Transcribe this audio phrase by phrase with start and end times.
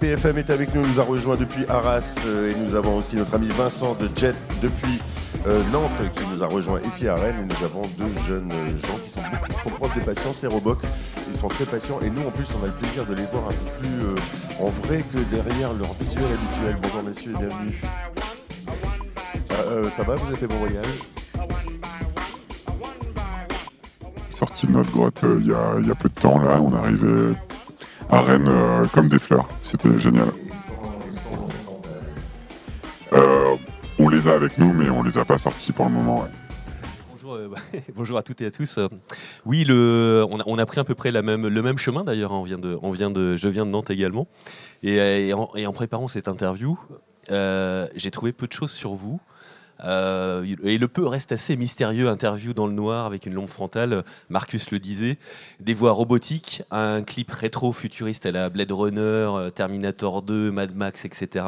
[0.00, 3.34] PFM est avec nous, nous a rejoint depuis Arras euh, et nous avons aussi notre
[3.34, 5.00] ami Vincent de Jet depuis
[5.46, 8.86] euh, Nantes qui nous a rejoint ici à Rennes et nous avons deux jeunes euh,
[8.86, 9.20] gens qui sont
[9.60, 10.78] beaucoup preuve de patience et Roboc.
[11.28, 13.44] Ils sont très patients et nous en plus on a le plaisir de les voir
[13.44, 16.76] un peu plus en vrai que derrière leur visuel habituel.
[16.82, 17.80] Bonjour messieurs et bienvenue.
[19.96, 21.08] ça va, vous avez fait bon voyage?
[24.30, 27.34] Sorti de notre grotte il y, a, peu de temps là, on est arrivé
[28.10, 29.48] à Rennes euh, comme des fleurs.
[29.62, 30.28] C'était génial.
[33.12, 33.56] Euh,
[33.98, 36.26] on les a avec nous, mais on les a pas sortis pour le moment.
[37.10, 37.48] Bonjour, euh,
[37.94, 38.78] bonjour, à toutes et à tous.
[39.46, 42.32] Oui, le, on, a, pris à peu près le même chemin d'ailleurs.
[42.32, 42.44] Hein.
[42.82, 44.26] On vient de, je viens de Nantes également.
[44.82, 46.78] Et, en, préparant cette interview,
[47.28, 49.20] j'ai trouvé peu de choses sur vous.
[49.82, 52.08] Euh, et le peu reste assez mystérieux.
[52.08, 55.18] Interview dans le noir avec une lampe frontale, Marcus le disait.
[55.60, 61.04] Des voix robotiques, un clip rétro-futuriste à la Blade Runner, euh, Terminator 2, Mad Max,
[61.04, 61.46] etc.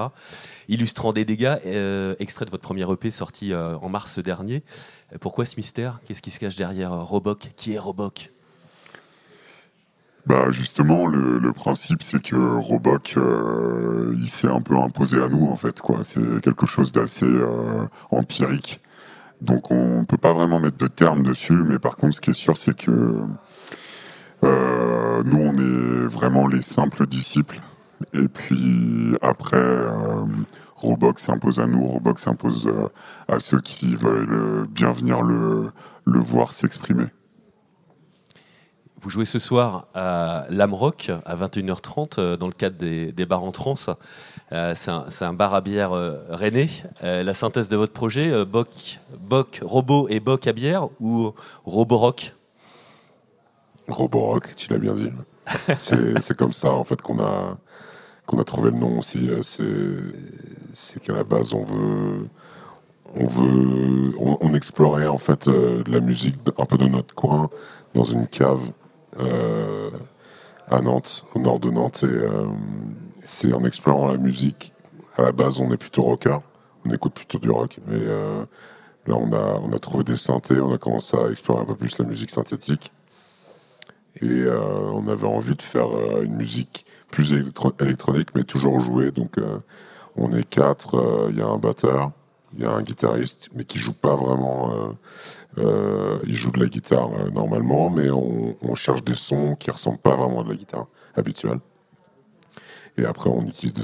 [0.68, 4.62] Illustrant des dégâts, euh, extrait de votre premier EP sorti en mars dernier.
[5.20, 6.00] Pourquoi ce mystère?
[6.06, 8.32] Qu'est-ce qui se cache derrière Roboc Qui est Roboc
[10.26, 15.46] bah justement, le, principe, c'est que Roboc, euh, il s'est un peu imposé à nous,
[15.46, 15.80] en fait.
[15.80, 16.00] quoi.
[16.02, 18.80] C'est quelque chose d'assez euh, empirique.
[19.40, 22.34] Donc on peut pas vraiment mettre de termes dessus, mais par contre, ce qui est
[22.34, 23.20] sûr, c'est que
[24.44, 27.60] euh, nous, on est vraiment les simples disciples.
[28.12, 29.64] Et puis après,
[30.74, 32.70] Roboc s'impose à nous, Roboc s'impose
[33.28, 35.70] à ceux qui veulent bien venir le,
[36.04, 37.06] le voir s'exprimer.
[39.06, 43.52] Vous jouez ce soir à Lamrock à 21h30 euh, dans le cadre des, bars en
[43.52, 43.76] trans.
[44.50, 46.68] Euh, c'est un, bar à bière euh, rennais.
[47.02, 51.30] la synthèse de votre projet, Boc, Boc, Robot et Boc à bière ou
[51.64, 52.34] Roborock?
[53.86, 55.12] Roborock, tu l'as bien dit.
[55.72, 57.58] c'est comme ça en fait qu'on a,
[58.26, 59.30] qu'on a trouvé le nom aussi.
[60.72, 62.28] C'est qu'à la base on veut
[63.14, 67.50] on veut on, explorait en fait de la musique un peu de notre coin
[67.94, 68.85] dans une cave euh,
[70.68, 72.02] à Nantes, au nord de Nantes.
[72.02, 72.46] Et euh,
[73.24, 74.72] c'est en explorant la musique.
[75.16, 76.38] À la base, on est plutôt rocker.
[76.84, 77.78] On écoute plutôt du rock.
[77.86, 78.44] Mais euh,
[79.06, 80.60] là, on a, on a trouvé des synthés.
[80.60, 82.92] On a commencé à explorer un peu plus la musique synthétique.
[84.22, 85.88] Et on avait envie de faire
[86.22, 89.10] une musique plus électronique, mais toujours jouée.
[89.10, 89.36] Donc,
[90.16, 91.28] on est quatre.
[91.28, 92.12] Il y a un batteur
[92.54, 94.96] il y a un guitariste, mais qui joue pas vraiment.
[95.58, 99.98] Euh, il joue de la guitare euh, normalement, mais on, cherche des sons qui ressemblent
[99.98, 101.58] pas vraiment à de la guitare habituelle.
[102.98, 103.82] Et après, on utilise des,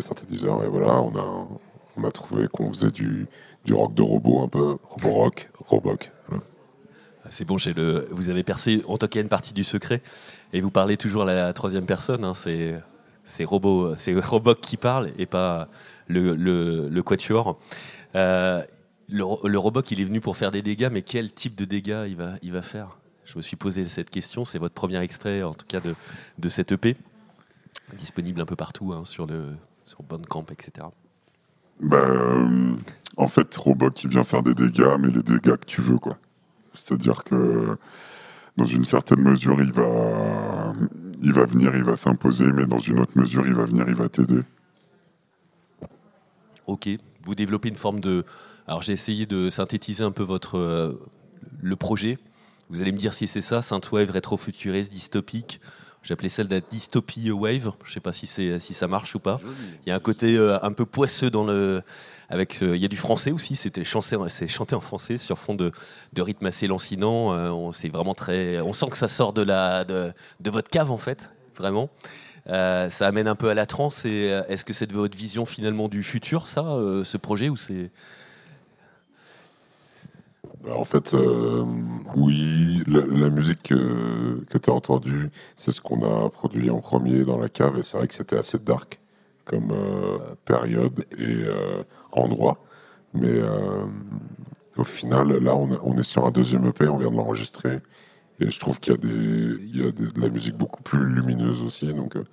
[0.00, 0.62] synthétiseurs.
[0.64, 3.26] Et voilà, on a, trouvé qu'on faisait du,
[3.70, 6.12] rock de robot un peu, robot rock, roboc.
[6.30, 7.56] Ah, c'est bon,
[8.10, 10.02] vous avez percé en tout cas une partie du secret.
[10.52, 12.24] Et vous parlez toujours à la troisième personne.
[12.24, 12.74] Hein, c'est
[13.24, 15.68] c'est robot, c'est Roboc qui parle et pas
[16.08, 17.58] le, le, quatuor.
[18.14, 18.62] Euh,
[19.12, 22.16] le, robot, il est venu pour faire des dégâts, mais quel type de dégâts il
[22.16, 22.98] va, il va faire?
[23.24, 24.44] Je me suis posé cette question.
[24.44, 25.94] C'est votre premier extrait, en tout cas, de,
[26.38, 26.96] de cette EP,
[27.96, 29.50] disponible un peu partout hein, sur, le,
[29.84, 30.86] sur Bandcamp, etc.
[31.80, 32.74] Bah, euh,
[33.16, 36.18] en fait, Robot, il vient faire des dégâts, mais les dégâts que tu veux, quoi.
[36.74, 37.76] C'est-à-dire que
[38.56, 40.74] dans une certaine mesure, il va,
[41.20, 43.94] il va venir, il va s'imposer, mais dans une autre mesure, il va venir, il
[43.94, 44.40] va t'aider.
[46.66, 46.88] Ok,
[47.24, 48.24] vous développez une forme de.
[48.66, 50.92] Alors j'ai essayé de synthétiser un peu votre euh,
[51.60, 52.18] le projet.
[52.70, 55.60] Vous allez me dire si c'est ça, synthwave rétrofuturiste, dystopique.
[56.02, 57.72] J'appelais celle de la dystopie wave.
[57.84, 59.40] Je ne sais pas si c'est si ça marche ou pas.
[59.84, 61.82] Il y a un côté euh, un peu poisseux dans le.
[62.28, 63.56] Avec, euh, il y a du français aussi.
[63.56, 65.70] C'était chanté, c'est chanté en français sur fond de,
[66.12, 67.32] de rythme assez lancinant.
[67.52, 68.60] on c'est vraiment très.
[68.60, 70.12] On sent que ça sort de la de,
[70.46, 71.90] votre cave en fait, vraiment.
[72.46, 74.04] Ça amène un peu à la transe.
[74.04, 76.62] Et est-ce que c'est de votre vision finalement du futur, ça,
[77.04, 77.90] ce projet, ou c'est
[80.64, 81.14] bah, en fait,
[82.16, 87.38] oui, la, musique que, tu as entendue, c'est ce qu'on a produit en premier dans
[87.38, 89.00] la cave, et c'est vrai que c'était assez dark
[89.44, 89.72] comme
[90.44, 91.44] période et
[92.12, 92.58] endroit.
[93.14, 93.40] Mais
[94.76, 97.80] au final, là, on, est sur un deuxième EP, on vient de l'enregistrer.
[98.40, 101.92] Et je trouve qu'il y a, de la musique beaucoup plus lumineuse aussi.
[101.92, 102.24] Donc, euh,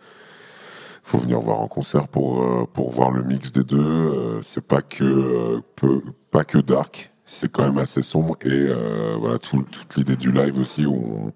[1.04, 3.78] faut venir voir en concert pour, euh, pour voir le mix des deux.
[3.78, 5.62] Euh, c'est pas que,
[6.32, 8.38] pas que dark, c'est quand même assez sombre.
[8.44, 8.68] Et
[9.20, 11.32] voilà, toute l'idée du live aussi, où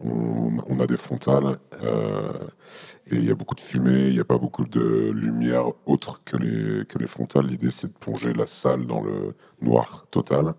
[0.00, 1.58] on, on, a des frontales.
[1.82, 6.22] et il y a beaucoup de fumée, il n'y a pas beaucoup de lumière autre
[6.24, 7.46] que les, que les frontales.
[7.46, 10.54] L'idée, c'est de plonger la salle dans le noir total.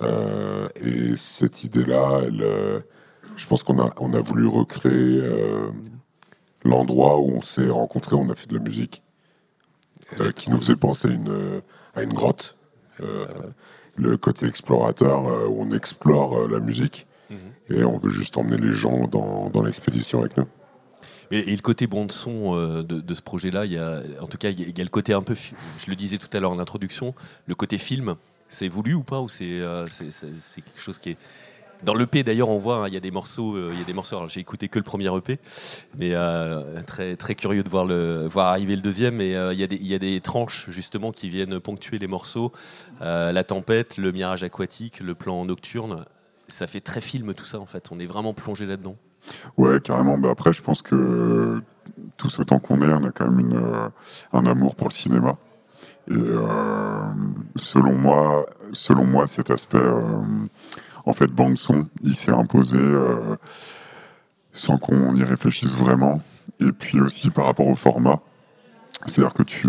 [0.00, 2.80] Euh, et cette idée-là, euh,
[3.36, 5.70] je pense qu'on a, on a voulu recréer euh,
[6.64, 9.02] l'endroit où on s'est rencontrés, on a fait de la musique,
[10.20, 11.60] euh, qui nous faisait penser une, euh,
[11.94, 12.56] à une grotte.
[13.00, 13.26] Euh,
[13.96, 17.38] le côté explorateur, euh, où on explore euh, la musique, Mhm.
[17.78, 20.46] et on veut juste emmener les gens dans, dans l'expédition avec nous.
[21.30, 24.26] Et, et le côté bande son euh, de, de ce projet-là, il y a, en
[24.26, 26.40] tout cas, il y, y a le côté un peu, je le disais tout à
[26.40, 27.14] l'heure en introduction,
[27.46, 28.16] le côté film,
[28.48, 31.16] c'est voulu ou pas ou c'est quelque chose qui est
[31.84, 34.28] dans l'EP d'ailleurs on voit hein, il y a des morceaux euh, il morceaux.
[34.28, 35.38] J'ai écouté que le premier EP
[35.98, 39.20] mais euh, très très curieux de voir arriver le deuxième.
[39.20, 42.06] Et euh, il y a des y a des tranches justement qui viennent ponctuer les
[42.06, 42.52] morceaux.
[43.00, 46.04] La tempête le mirage aquatique le plan nocturne.
[46.48, 47.90] Ça fait très film tout ça en fait.
[47.90, 48.96] On est vraiment plongé là-dedans.
[49.56, 50.18] Ouais, carrément.
[50.18, 51.62] Bah après, je pense que
[52.16, 53.90] tous autant qu'on est, on a quand même
[54.32, 55.36] un amour pour le cinéma.
[56.10, 56.14] Et
[57.56, 59.78] selon moi, selon moi, cet aspect,
[61.04, 63.36] en fait, bande son, il s'est imposé euh,
[64.52, 66.20] sans qu'on y réfléchisse vraiment.
[66.60, 68.20] Et puis aussi par rapport au format.
[69.06, 69.68] C'est-à-dire que tu,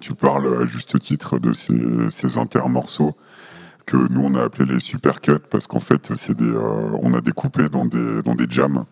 [0.00, 3.14] tu parles à juste titre de ces, ces intermorceaux
[3.84, 7.12] que nous on a appelé les super cuts parce qu'en fait c'est des euh, on
[7.12, 8.84] a découpé dans des dans des jams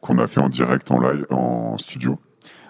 [0.00, 2.18] qu'on a fait en direct en live en studio.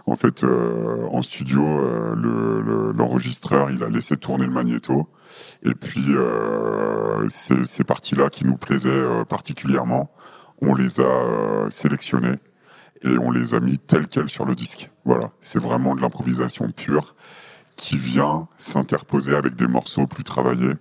[0.06, 5.08] En fait, euh, en studio, euh, le- le- l'enregistreur, il a laissé tourner le magnéto.
[5.62, 10.10] Et puis, euh, ces, ces parties-là qui nous plaisaient euh, particulièrement,
[10.60, 12.36] on les a euh, sélectionnées
[13.02, 14.90] et on les a mis telles quelles sur le disque.
[15.04, 17.14] Voilà, c'est vraiment de l'improvisation pure
[17.76, 20.72] qui vient s'interposer avec des morceaux plus travaillés.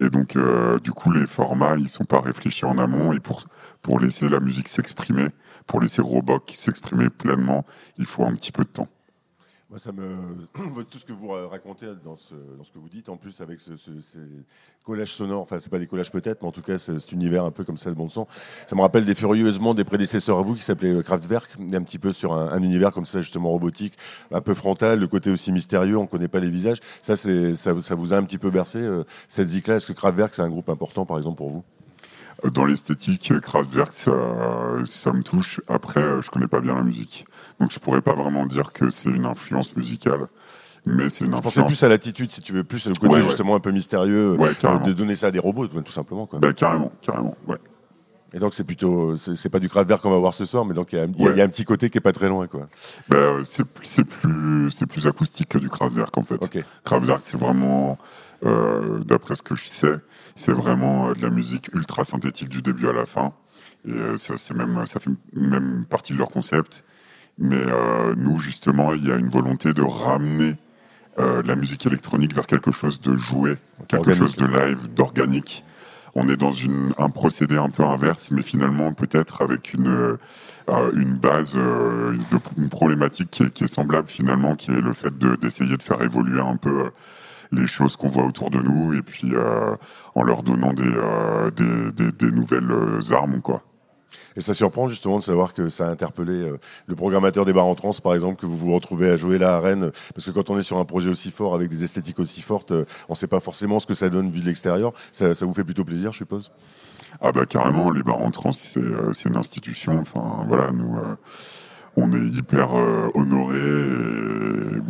[0.00, 3.12] Et donc, euh, du coup, les formats, ils sont pas réfléchis en amont.
[3.12, 3.44] Et pour,
[3.82, 5.28] pour laisser la musique s'exprimer,
[5.66, 7.64] pour laisser Roboc s'exprimer pleinement,
[7.98, 8.88] il faut un petit peu de temps.
[9.70, 10.16] Moi, ça me...
[10.90, 13.58] Tout ce que vous racontez dans ce, dans ce que vous dites, en plus avec
[13.58, 14.18] ce, ce- ces
[14.84, 17.50] collages sonores, enfin, c'est pas des collages peut-être, mais en tout cas, cet univers un
[17.50, 18.26] peu comme ça de bon son,
[18.66, 22.12] ça me rappelle des furieusement des prédécesseurs à vous qui s'appelaient Kraftwerk, un petit peu
[22.12, 23.94] sur un, un univers comme ça, justement robotique,
[24.30, 26.80] un peu frontal, le côté aussi mystérieux, on connaît pas les visages.
[27.00, 29.76] Ça, ça, ça vous a un petit peu bercé, euh, cette zik-là?
[29.76, 31.64] Est-ce que Kraftwerk, c'est un groupe important, par exemple, pour vous?
[31.80, 31.81] Euh,
[32.52, 34.12] Dans l'esthétique, Kraftwerk, ça,
[34.84, 35.60] ça me touche.
[35.68, 37.24] Après, euh, je connais pas bien la musique.
[37.60, 40.26] Donc, je pourrais pas vraiment dire que c'est une influence musicale.
[40.84, 41.68] Mais c'est une Je pensais influence.
[41.68, 43.22] plus à l'attitude, si tu veux, plus le côté Ouais, ouais.
[43.26, 46.26] justement un peu mystérieux, Ouais, euh, de donner ça à des robots, tout simplement.
[46.26, 46.40] Quoi.
[46.40, 47.58] Bah, carrément, carrément, ouais.
[48.34, 50.92] Et donc c'est plutôt, c'est pas du Kraftwerk qu'on va voir ce soir, mais donc
[50.94, 51.36] il y, a- Ouais.
[51.36, 52.66] y un petit côté qui est pas très loin, quoi.
[53.08, 56.42] Bah, euh, c'est plus, c'est plus, c'est plus acoustique que du Kraftwerk, en fait.
[56.42, 56.64] Ok.
[56.82, 57.98] Kraftwerk, c'est vraiment,
[58.44, 59.96] euh, d'après ce que je sais,
[60.34, 63.32] c'est vraiment euh, de la musique ultra synthétique du début à la fin.
[63.86, 66.84] Et euh, ça, c'est même, ça fait même partie de leur concept.
[67.38, 70.54] Mais euh, nous, justement, il y a une volonté de ramener
[71.18, 73.56] euh, la musique électronique vers quelque chose de joué,
[73.88, 74.18] quelque Organique.
[74.22, 75.64] chose de live, d'organique.
[76.14, 80.16] On est dans une, un procédé un peu inverse, mais finalement peut-être avec une, euh,
[80.94, 81.56] une base,
[82.58, 85.82] une problématique qui est, qui est semblable finalement, qui est le fait de- d'essayer de
[85.82, 86.90] faire évoluer un peu
[87.52, 89.76] les choses qu'on voit autour de nous, et puis euh,
[90.14, 93.62] en leur donnant des, euh, des, des, des nouvelles euh, armes, quoi.
[94.36, 96.50] Et ça surprend justement de savoir que ça a interpellé
[96.86, 99.56] le programmateur des bars en trans, par exemple, que vous vous retrouvez à jouer là
[99.56, 102.18] à Rennes, parce que quand on est sur un projet aussi fort avec des esthétiques
[102.18, 102.72] aussi fortes,
[103.08, 104.92] on sait pas forcément ce que ça donne vu de l'extérieur.
[105.12, 106.50] Ça, ça vous fait plutôt plaisir, je suppose?
[107.20, 108.80] Ah bah carrément, les bars en trans, c'est
[109.12, 109.98] c'est une institution.
[110.00, 111.16] Enfin voilà, nous, euh,
[111.96, 113.58] on est hyper euh, honorés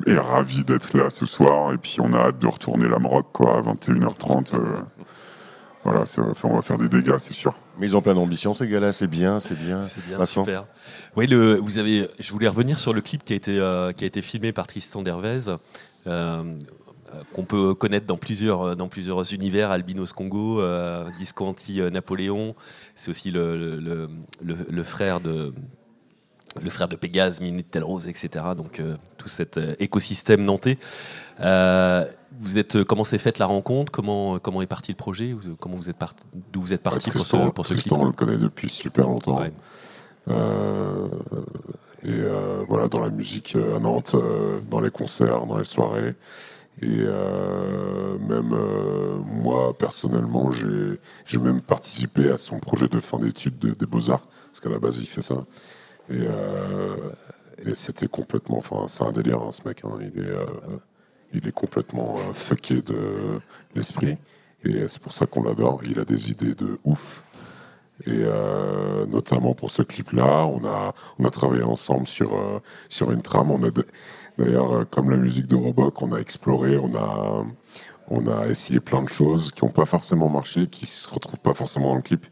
[0.07, 1.73] et, et ravis d'être là ce soir.
[1.73, 4.55] Et puis on a hâte de retourner la Maroc quoi, à 21h30.
[4.55, 4.81] euh,
[5.85, 7.55] voilà, ça va faire- on va faire des dégâts, c'est sûr.
[7.79, 8.93] Mais ils ont plein d'ambition, ces gars-là.
[8.93, 9.83] C'est bien, c'est bien.
[9.83, 10.65] C'est bien, Vincent super.
[11.17, 12.09] Oui, le, vous avez.
[12.21, 14.69] Je voulais revenir sur le clip qui a été euh, qui a été filmé par
[14.69, 15.57] Tristan Dervez, euh,
[16.07, 16.45] euh,
[17.33, 22.55] qu'on peut connaître dans plusieurs dans plusieurs univers, Albinos Congo, euh, Disco anti euh, Napoléon.
[22.95, 24.09] C'est aussi le, le, le,
[24.41, 25.53] le- le frère de
[26.61, 28.45] le frère de Pégase, Minute Telle Rose, etc.
[28.57, 30.79] Donc euh, tout cet euh, écosystème nantais.
[31.41, 32.05] Euh,
[32.41, 33.93] vous êtes comment s'est faite la rencontre?
[33.93, 35.35] Comment comment est parti le projet?
[35.61, 35.97] Comment vous êtes
[36.53, 39.07] D'où vous êtes parti pour ce pour ce Tristan, clip on le connaît depuis super
[39.07, 39.41] longtemps.
[39.41, 39.53] Ouais.
[42.05, 42.21] Et
[42.69, 44.17] voilà, dans la musique à Nantes,
[44.71, 46.15] dans les concerts, dans les soirées.
[46.81, 47.05] Et
[48.29, 48.57] même
[49.27, 54.61] moi, personnellement, j'ai même participé à son projet de fin d'études de- des Beaux-Arts, parce
[54.61, 55.45] qu'à la base, il fait ça.
[56.11, 56.97] Et, euh,
[57.65, 58.59] et c'était complètement.
[58.59, 59.83] Enfin, c'est un délire, hein, ce mec.
[59.85, 59.95] hein.
[60.01, 60.47] il, est, euh,
[61.33, 63.41] il est complètement euh, fucké de
[63.75, 64.19] l'esprit.
[64.65, 65.81] Et c'est pour ça qu'on l'adore.
[65.85, 67.23] Il a des idées de ouf.
[68.07, 68.25] Et
[69.09, 72.31] notamment pour ce clip-là, on a, on a travaillé ensemble sur,
[72.89, 73.51] sur une trame.
[73.51, 73.71] On a
[74.39, 77.45] D'ailleurs, comme la musique de Roboc, on a exploré, on a,
[78.09, 81.55] on a essayé plein de choses qui n'ont pas forcément marché, qui se retrouvent pas
[81.55, 82.27] forcément dans le clip.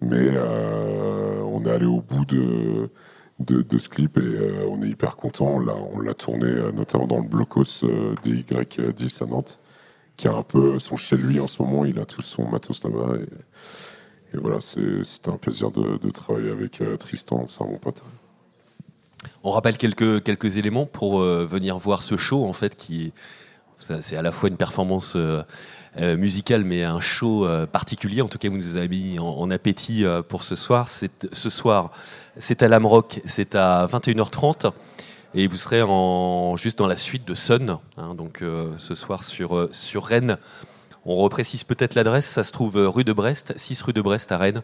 [0.00, 2.90] Mais euh, on est allé au bout de,
[3.40, 5.60] de, ce clip et euh, on est hyper content.
[5.92, 7.84] On l'a, tourné euh, notamment dans le blocos
[8.22, 9.58] des Y10 à Nantes,
[10.16, 11.84] qui a un peu son chez lui en ce moment.
[11.84, 13.16] Il a tout son matos là-bas.
[14.34, 18.02] Et, voilà, c'était un plaisir de, de travailler avec Tristan, c'est bon pote.
[19.42, 23.14] On rappelle quelques, quelques éléments pour venir voir ce show, en fait, qui
[23.78, 25.16] c'est à la fois une performance
[25.96, 28.22] musicale, mais un show euh, particulier.
[28.22, 30.88] En tout cas, vous nous avez mis en, appétit euh, pour ce soir.
[30.88, 31.90] Ce soir,
[32.36, 34.72] c'est à l'Amrock, c'est à 21h30.
[35.34, 39.22] Et vous serez en, juste dans la suite de Sun, hein, donc euh, ce soir
[39.22, 40.38] sur, euh, sur Rennes.
[41.06, 44.30] On reprécise peut-être l'adresse, ça se trouve euh, rue de Brest, 6 rue de Brest
[44.32, 44.62] à Rennes.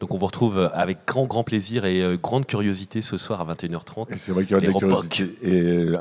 [0.00, 3.40] Donc on vous retrouve euh, avec grand grand plaisir et euh, grande curiosité ce soir
[3.40, 4.12] à 21h30.
[4.12, 5.08] Et c'est vrai qu'il y aura de Les la Robocs.
[5.08, 5.56] curiosité.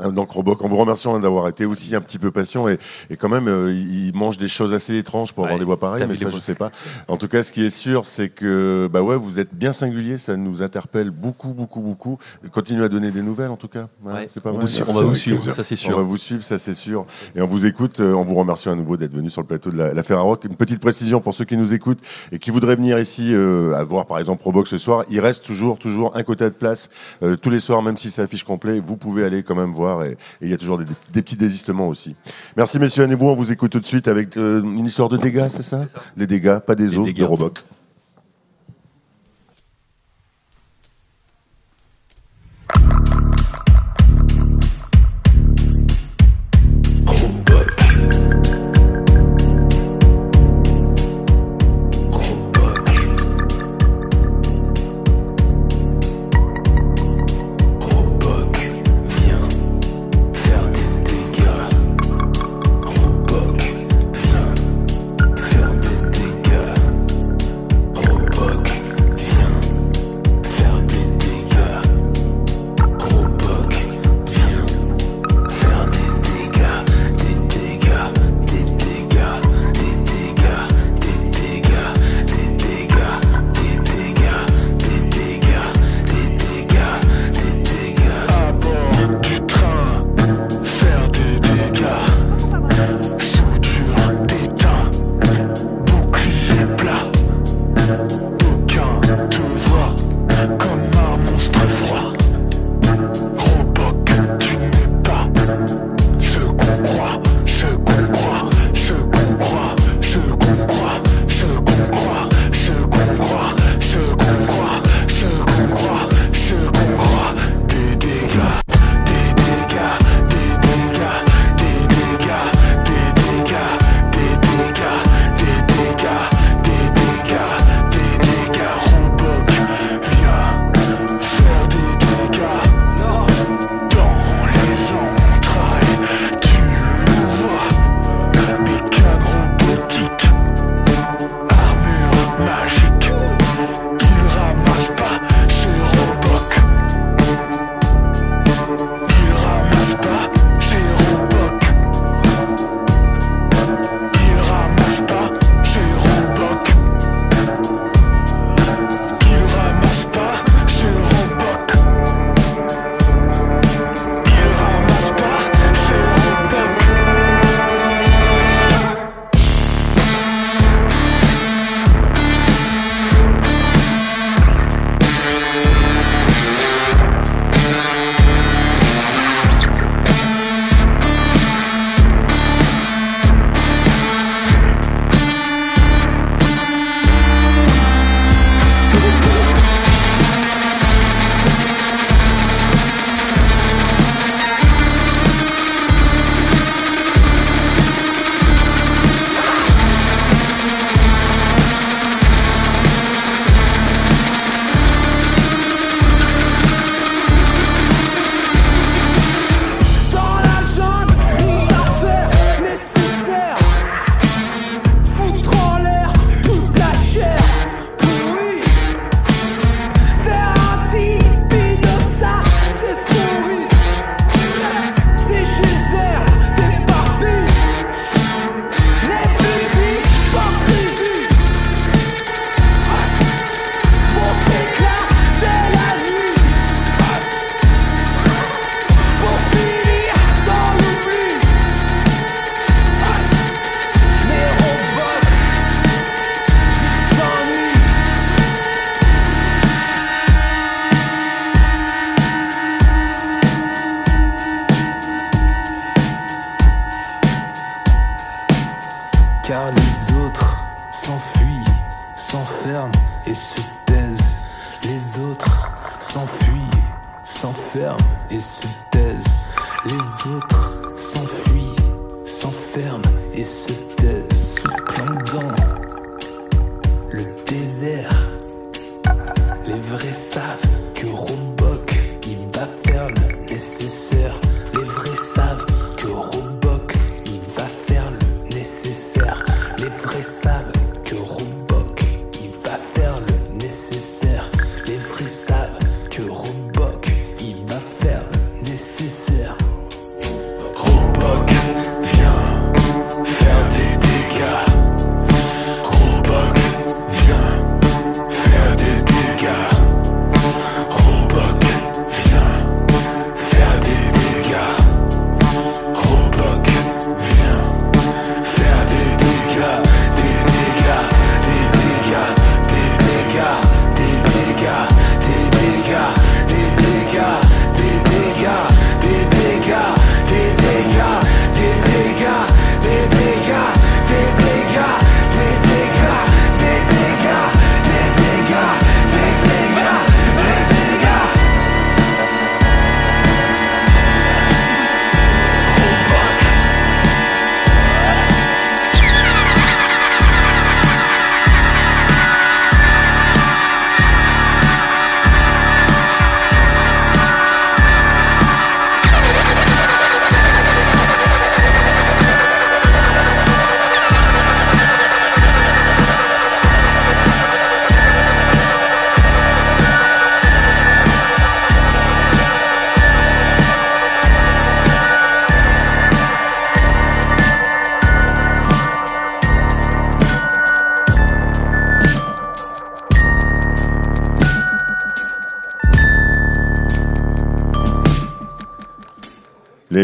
[0.08, 2.80] Et donc Roboc, en vous remerciant d'avoir été aussi un petit peu patient et,
[3.12, 5.80] et quand même, euh, il mange des choses assez étranges pour avoir Ouais, des voix
[5.80, 6.72] pareilles, mais ça, je sais pas.
[7.08, 10.18] En tout cas, ce qui est sûr, c'est que, bah ouais, vous êtes bien singulier,
[10.18, 12.18] ça nous interpelle beaucoup, beaucoup, beaucoup.
[12.52, 13.90] Continuez à donner des nouvelles, en tout cas.
[14.04, 14.66] Ouais, Ouais, c'est pas on, mal.
[14.66, 16.04] vous on va vous suivre, ça c'est On va sûr.
[16.04, 17.06] vous suivre, ça c'est sûr.
[17.36, 19.78] Et on vous écoute, on vous remercie à nouveau d'être venu sur le plateau de
[19.78, 20.46] la, la Ferrarock.
[20.46, 22.00] Une petite précision pour ceux qui nous écoutent
[22.32, 25.06] et qui voudraient venir ici euh, à voir par exemple Robox ce soir.
[25.10, 26.90] Il reste toujours, toujours un quota de place
[27.22, 28.80] euh, tous les soirs, même si c'est affiche complet.
[28.80, 31.88] Vous pouvez aller quand même voir et il y a toujours des, des petits désistements
[31.88, 32.16] aussi.
[32.56, 35.48] Merci messieurs Annebou, on vous écoute tout de suite avec euh, une histoire de dégâts,
[35.50, 37.64] c'est ça, Les dégâts, pas des eaux, de Roboc.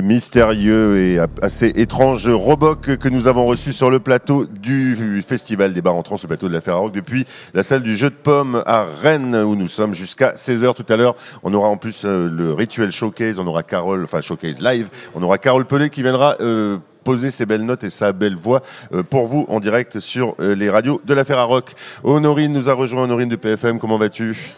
[0.10, 5.84] Mystérieux et assez étranges Roboc que nous avons reçus sur le plateau du Festival des
[5.84, 8.64] bars entrants, sur le plateau de la Ferrarock, depuis la salle du jeu de pommes
[8.66, 11.16] à Rennes, où nous sommes jusqu'à 16h tout à l'heure.
[11.44, 15.22] On aura en plus euh, le rituel showcase, on aura Carole, enfin showcase live, on
[15.22, 19.04] aura Carole Pelé qui viendra euh, poser ses belles notes et sa belle voix euh,
[19.04, 21.76] pour vous en direct sur les radios de la Ferrarock.
[22.04, 24.56] Honorine nous a rejoint, Honorine de PFM, comment vas-tu?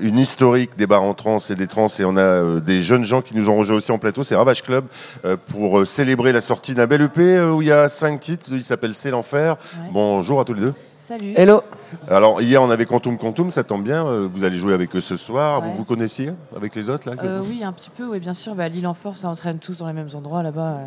[0.00, 3.04] Une historique des bars en trans et des trans et on a euh, des jeunes
[3.04, 4.84] gens qui nous ont rejoint aussi en plateau, c'est Ravage Club
[5.24, 8.20] euh, pour euh, célébrer la sortie d'un bel EP euh, où il y a cinq
[8.20, 9.56] titres, il s'appelle C'est l'enfer.
[9.76, 9.88] Ouais.
[9.92, 10.74] Bonjour à tous les deux.
[10.98, 11.32] Salut.
[11.36, 11.62] Hello
[12.08, 15.00] Alors hier on avait Quantum Quantum, ça tombe bien, euh, vous allez jouer avec eux
[15.00, 15.68] ce soir, Ouais.
[15.68, 18.54] vous vous connaissiez avec les autres là Euh, oui, un petit peu, oui, bien sûr.
[18.54, 20.60] Bah, Lille en force, ça entraîne tous dans les mêmes endroits là-bas.
[20.82, 20.86] euh,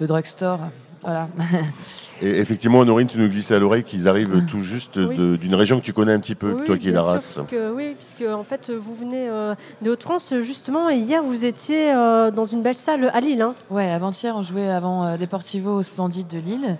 [0.00, 0.60] le drugstore,
[1.06, 1.28] voilà.
[2.22, 5.38] Et effectivement Honorine, tu nous glissais à l'oreille qu'ils arrivent tout juste Oui.
[5.38, 7.40] d'une région que tu connais un petit peu, Oui, toi qui es la sûr, race.
[7.48, 11.92] puisque- oui, puisque en fait vous venez euh, de Haute-France justement et hier vous étiez
[11.92, 13.42] euh, dans une belle salle à Lille.
[13.42, 13.54] hein.
[13.70, 16.76] Ouais, avant-hier, on jouait avant euh, Deportivo au Splendide de Lille,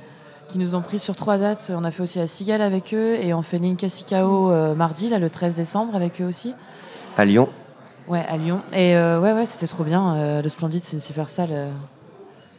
[0.49, 1.71] qui nous ont pris sur trois dates.
[1.75, 5.09] On a fait aussi la Cigale avec eux et on fait l'Inca Sicao euh, mardi,
[5.11, 6.55] là, le 13 décembre, avec eux aussi.
[7.19, 7.49] à Lyon.
[8.09, 8.63] Ouais, à Lyon.
[8.73, 10.15] Et euh, ouais, ouais, c'était trop bien.
[10.17, 11.51] euh, le Splendide, c'est une super salle.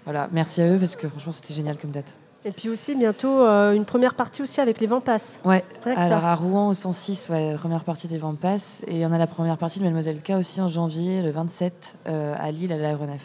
[0.07, 2.15] Voilà, merci à eux parce que franchement, c'était génial comme date.
[2.45, 5.41] Et puis aussi bientôt euh, une première partie aussi avec les vents passent.
[5.43, 5.99] Ouais, que ça.
[5.99, 8.83] alors à Rouen au 106, ouais, première partie des passent.
[8.87, 12.35] Et on a la première partie de Mademoiselle K aussi en janvier, le 27, euh,
[12.39, 13.21] à Lille, à l'aéronef.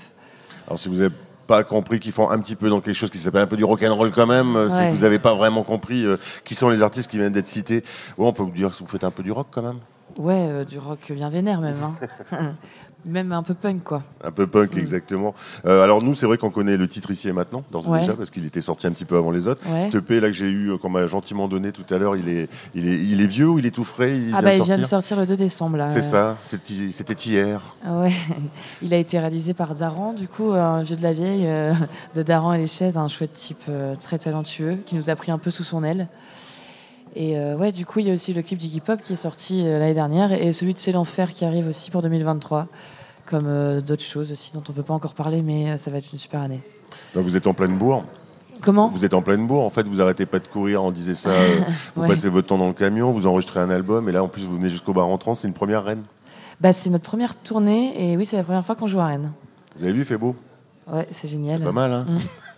[0.67, 1.15] Alors si vous n'avez
[1.47, 3.63] pas compris qu'ils font un petit peu dans quelque chose qui s'appelle un peu du
[3.65, 4.91] rock'n'roll quand même, euh, c'est Ouais.
[4.91, 7.85] que vous n'avez pas vraiment compris euh, qui sont les artistes qui viennent d'être cités.
[8.19, 9.79] Ouais, on peut vous dire que vous faites un peu du rock quand même.
[10.19, 11.77] Ouais, euh, du rock bien vénère même.
[12.33, 12.55] hein.
[13.07, 14.03] même un peu punk, quoi.
[14.25, 14.79] Un peu punk, Mm.
[14.79, 15.35] exactement.
[15.67, 18.01] Euh, alors nous, c'est vrai qu'on connaît le titre ici et maintenant, Ouais.
[18.01, 19.61] déjà, parce qu'il était sorti un petit peu avant les autres.
[19.71, 19.83] Ouais.
[19.83, 22.29] Cet EP là que j'ai eu, euh, qu'on m'a gentiment donné tout à l'heure, il
[22.29, 24.17] est, il est, il est vieux ou il est tout frais?
[24.17, 25.89] Il ah vient bah il vient de sortir le 2 décembre là.
[25.89, 27.61] C'est ça, c'était hier.
[27.87, 28.13] Ouais,
[28.83, 31.73] il a été réalisé par Daran, du coup, un jeu de la vieille euh,
[32.15, 35.31] de Daran et les chaises, un chouette type euh, très talentueux qui nous a pris
[35.33, 36.07] un peu sous son aile.
[37.15, 39.17] Et euh, ouais, du coup, il y a aussi le clip d'Iggy Pop qui est
[39.17, 42.69] sorti euh, l'année dernière et celui de C'est l'enfer qui arrive aussi pour 2023,
[43.27, 46.11] comme euh, d'autres choses aussi dont on peut pas encore parler, mais ça va être
[46.13, 46.61] une super année.
[47.15, 48.05] Donc, vous êtes en pleine bourre.
[48.63, 48.89] Comment?
[48.89, 49.65] Vous êtes en pleine bourre.
[49.65, 50.85] En fait, vous arrêtez pas de courir.
[50.85, 51.33] On disait ça.
[51.97, 52.09] vous Ouais.
[52.09, 54.55] passez votre temps dans le camion, vous enregistrez un album, et là, en plus, vous
[54.57, 55.35] venez jusqu'au bar entrant.
[55.35, 56.03] C'est une première reine.
[56.61, 59.33] Bah, c'est notre première tournée et oui, c'est la première fois qu'on joue à Rennes.
[59.77, 60.37] Vous avez vu, il fait beau.
[60.93, 61.63] Ouais, c'est génial.
[61.65, 62.07] Pas mal, hein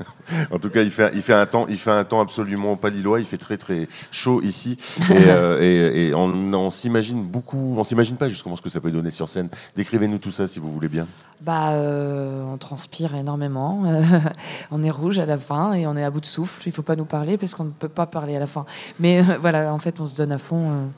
[0.50, 2.90] En tout cas, il fait, il, fait un temps, il fait un temps absolument pas
[2.90, 3.20] lillois.
[3.20, 4.76] Il fait très très chaud ici.
[4.98, 7.76] Et, euh, et- et on, on s'imagine beaucoup.
[7.78, 9.48] On s'imagine pas justement ce que ça peut donner sur scène.
[9.76, 11.06] Décrivez-nous tout ça si vous voulez bien.
[11.42, 13.84] Bah, euh, on transpire énormément.
[13.86, 14.02] euh,
[14.72, 16.60] on est rouge à la fin et on est à bout de souffle.
[16.66, 18.66] Il faut pas nous parler parce qu'on ne peut pas parler à la fin.
[18.98, 20.90] Mais euh, voilà, en fait, on se donne à fond.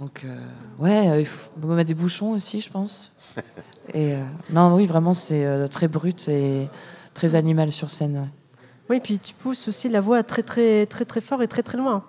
[0.00, 0.26] donc,
[0.80, 3.10] ouais, il faut on mettre des bouchons aussi, je pense.
[3.94, 4.18] Et euh,
[4.52, 6.68] non, oui, vraiment, c'est euh, très brut et
[7.14, 8.16] très animal sur scène.
[8.16, 8.28] ouais.
[8.90, 11.78] Oui, puis tu pousses aussi la voix très très très très fort et très très
[11.78, 12.04] loin.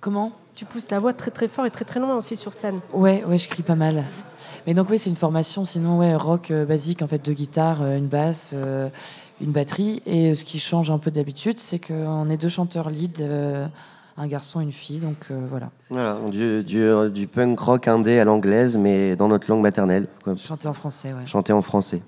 [0.00, 0.32] Comment?
[0.54, 2.80] Tu pousses la voix très très fort et très très loin aussi sur scène.
[2.92, 4.04] Ouais, ouais, je crie pas mal.
[4.66, 7.82] Mais donc oui, c'est une formation, sinon ouais, rock euh, basique en fait, de guitare,
[7.82, 8.54] une basse,
[9.40, 10.02] une batterie.
[10.06, 13.26] Et ce qui change un peu d'habitude, c'est qu'on est deux chanteurs lead,
[14.16, 14.98] un garçon, une fille.
[14.98, 19.48] Donc euh, voilà, Voilà, du, du, du punk rock indé à l'anglaise, mais dans notre
[19.50, 20.36] langue maternelle, quoi.
[20.36, 21.08] chanter en français.
[21.12, 21.26] Ouais.
[21.26, 22.02] chanter en français.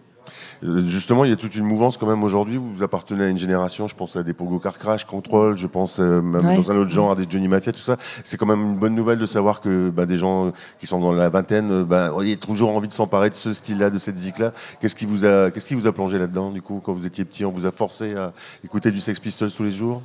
[0.65, 2.57] Euh, Justement, il y a toute une mouvance quand même aujourd'hui.
[2.57, 5.99] Vous appartenez à une génération, je pense à des Pogo Car Crash, Control, je pense
[5.99, 6.57] euh, même Ouais.
[6.57, 7.97] dans un autre genre à des Johnny Mafia, tout ça.
[8.25, 11.13] C'est quand même une bonne nouvelle de savoir que bah, des gens qui sont dans
[11.13, 14.53] la vingtaine, euh, bah, ont toujours envie de s'emparer de ce style-là, de cette zik-là.
[14.81, 17.25] Qu'est-ce qui vous a, qu'est-ce qui vous a plongé là-dedans du coup quand vous étiez
[17.25, 18.33] petit On vous a forcé à
[18.65, 20.01] écouter du Sex Pistols tous les jours?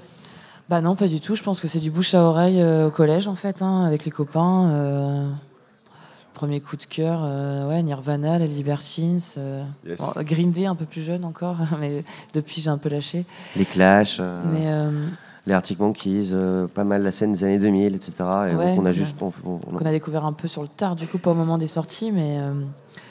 [0.69, 1.35] Bah non, pas du tout.
[1.35, 4.05] Je pense que c'est du bouche à oreille euh, au collège en fait, hein, avec
[4.05, 4.69] les copains.
[4.71, 5.29] euh,
[6.33, 9.19] Premier coup de cœur, euh, ouais, Nirvana, les Libertines,
[9.87, 9.99] Yes.
[9.99, 12.03] bon, Green Day un peu plus jeune encore, mais
[12.35, 13.25] depuis j'ai un peu lâché.
[13.55, 14.21] Les Clash,
[14.53, 14.67] Mais
[15.47, 16.33] les Arctic Monkeys,
[16.75, 18.11] pas mal la scène des années 2000, etc.
[18.51, 19.15] Et Ouais, on a juste.
[19.19, 21.35] on- on- on- qu'on a découvert un peu sur le tard, du coup, pas au
[21.35, 22.37] moment des sorties, mais,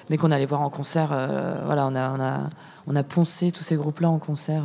[0.09, 1.09] mais qu'on allait voir en concert.
[1.65, 2.39] voilà, on a, on, a,
[2.87, 4.63] on a poncé tous ces groupes-là en concert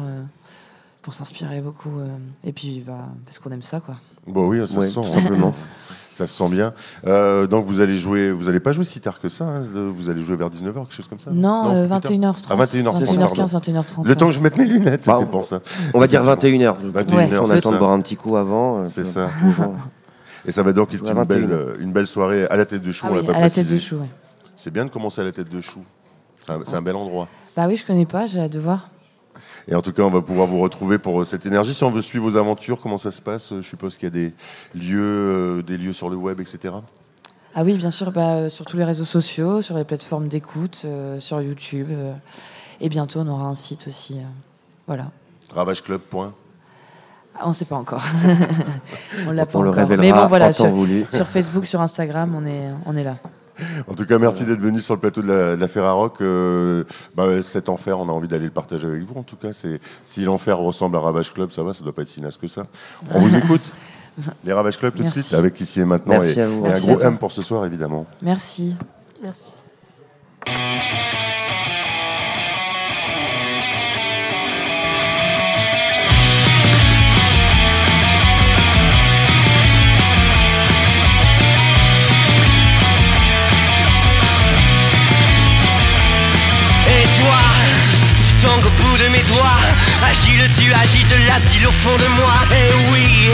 [1.02, 2.00] pour s'inspirer beaucoup.
[2.00, 2.08] euh,
[2.44, 3.96] et puis, bah, parce qu'on aime ça, quoi.
[4.28, 5.02] Bon oui, ça ouais, se sent.
[5.02, 5.14] tout hein.
[5.22, 5.54] simplement.
[6.14, 6.74] Ça se sent bien.
[7.08, 9.46] Euh, donc vous allez jouer, vous allez pas jouer si tard que ça.
[9.46, 11.32] hein, vous allez jouer vers 19h, quelque chose comme ça.
[11.32, 12.34] Non, c'est euh, plus tard.
[12.36, 12.46] 21h30.
[12.50, 14.08] Ah, 21h30, 21h15, 21h30.
[14.08, 15.62] Le temps que je mette mes lunettes, c'était Bah, pour ça.
[15.94, 16.76] On va dire 21h.
[16.92, 17.74] 21h, on c'est a le temps ça.
[17.76, 18.80] de boire un petit coup avant.
[18.82, 19.30] euh, C'est ça.
[20.46, 21.50] Et ça va donc être une belle, 21.
[21.56, 23.06] euh, une belle soirée à la tête de chou.
[23.08, 23.76] Ah on l'a oui, pas à la tête précisé.
[23.76, 24.10] de chou, ouais.
[24.58, 25.80] C'est bien de commencer à la tête de chou.
[26.46, 27.30] C'est un, c'est un bel endroit.
[27.56, 28.90] Bah oui, je connais pas, j'ai hâte de voir.
[29.68, 31.74] Et en tout cas, on va pouvoir vous retrouver pour euh, cette énergie.
[31.74, 34.08] Si on veut suivre vos aventures, comment ça se passe Euh, Je suppose qu'il y
[34.08, 34.34] a des
[34.76, 36.74] lieux, euh, des lieux sur le web, etc.
[37.54, 40.84] Ah oui, bien sûr, bah, euh, sur tous les réseaux sociaux, sur les plateformes d'écoute,
[40.86, 41.88] euh, sur YouTube.
[41.92, 42.14] euh,
[42.80, 44.16] et bientôt, on aura un site aussi.
[44.18, 44.24] euh,
[44.88, 45.12] voilà.
[45.54, 46.00] Ravageclub.
[46.00, 46.34] point.
[47.36, 48.04] Ah, on ne sait pas encore.
[49.28, 49.80] on l'a pas On le encore.
[49.88, 50.68] révélera Mais bon, voilà, sur,
[51.12, 53.18] sur Facebook, sur Instagram, on est, on est là.
[53.88, 56.22] En tout cas, merci d'être venu sur le plateau de la, de la Ferrarock.
[56.22, 56.84] Euh,
[57.16, 59.18] bah, cet enfer, on a envie d'aller le partager avec vous.
[59.18, 62.02] En tout cas, c'est si l'enfer ressemble à Ravage Club, ça va, ça doit pas
[62.04, 62.68] être si naze que ça.
[63.12, 63.62] On vous écoute.
[64.44, 66.20] Les Ravage Club tout de suite, avec ici et maintenant.
[66.20, 66.66] Merci et, à vous.
[66.66, 67.00] et un gros.
[67.00, 68.06] M pour ce soir, évidemment.
[68.22, 68.76] Merci.
[69.24, 69.64] Merci.
[88.80, 89.62] Bout de mes doigts.
[90.10, 92.34] Agile, tu agites l'asile au fond de moi.
[92.52, 93.30] Et oui,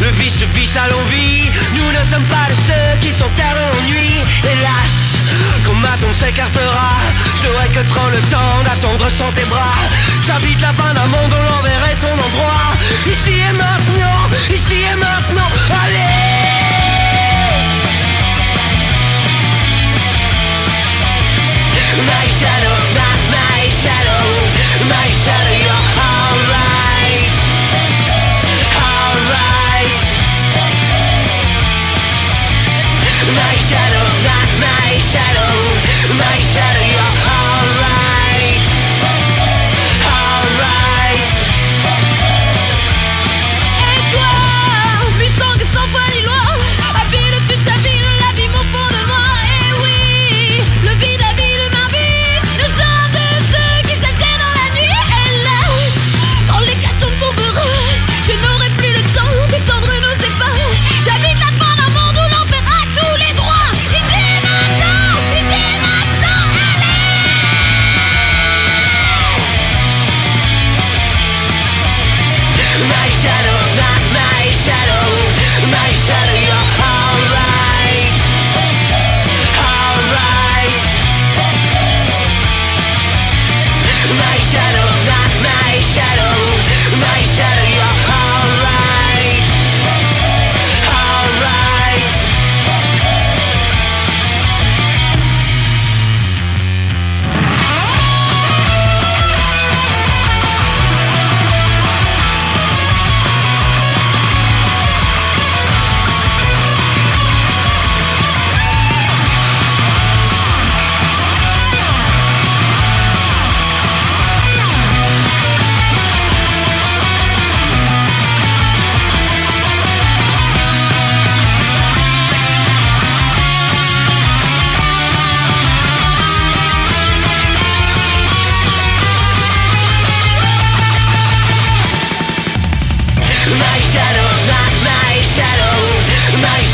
[0.00, 1.50] le vice vice à l'envie.
[1.76, 4.94] Nous ne sommes pas de ceux qui s'enterrent en nuit Hélas,
[5.64, 6.92] quand ma tombe s'écartera
[7.36, 9.78] Je n'aurai que trop le temps d'attendre sans tes bras.
[10.26, 12.72] J'habite la fin d'un monde où l'envers ton endroit.
[13.06, 16.30] Ici et maintenant, ici et maintenant Allez!
[22.06, 24.49] My shadow, not my shadow
[24.90, 27.30] My shadow, you're alright.
[28.74, 29.94] Alright.
[33.38, 34.06] My shadow,
[34.60, 35.52] my shadow
[36.18, 36.79] My shadow,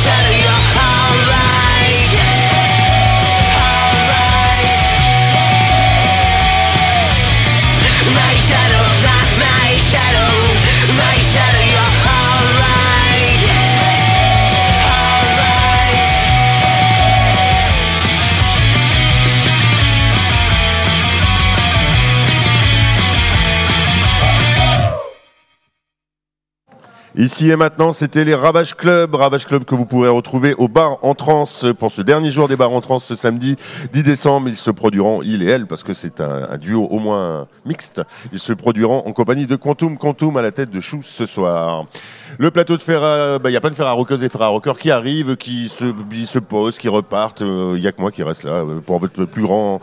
[0.07, 0.36] shadow
[27.19, 29.15] Ici et maintenant, c'était les Ravage Club.
[29.15, 31.45] Ravage Club que vous pourrez retrouver au bar en trans
[31.79, 33.57] pour ce dernier jour des bars en trans ce samedi
[33.95, 34.51] 10 décembre.
[34.51, 38.03] Ils se produiront, il et elle, parce que c'est un, un duo au moins mixte.
[38.35, 41.87] Ils se produiront en compagnie de Quantum Quantum à la tête de Chou ce soir.
[42.39, 45.37] Le plateau de Ferra, bah, il y a plein de Ferrarockeuses et Ferrarockeurs qui arrivent,
[45.37, 47.41] qui se, posent, qui repartent.
[47.41, 49.81] Il y a que moi qui reste là euh, pour votre plus grand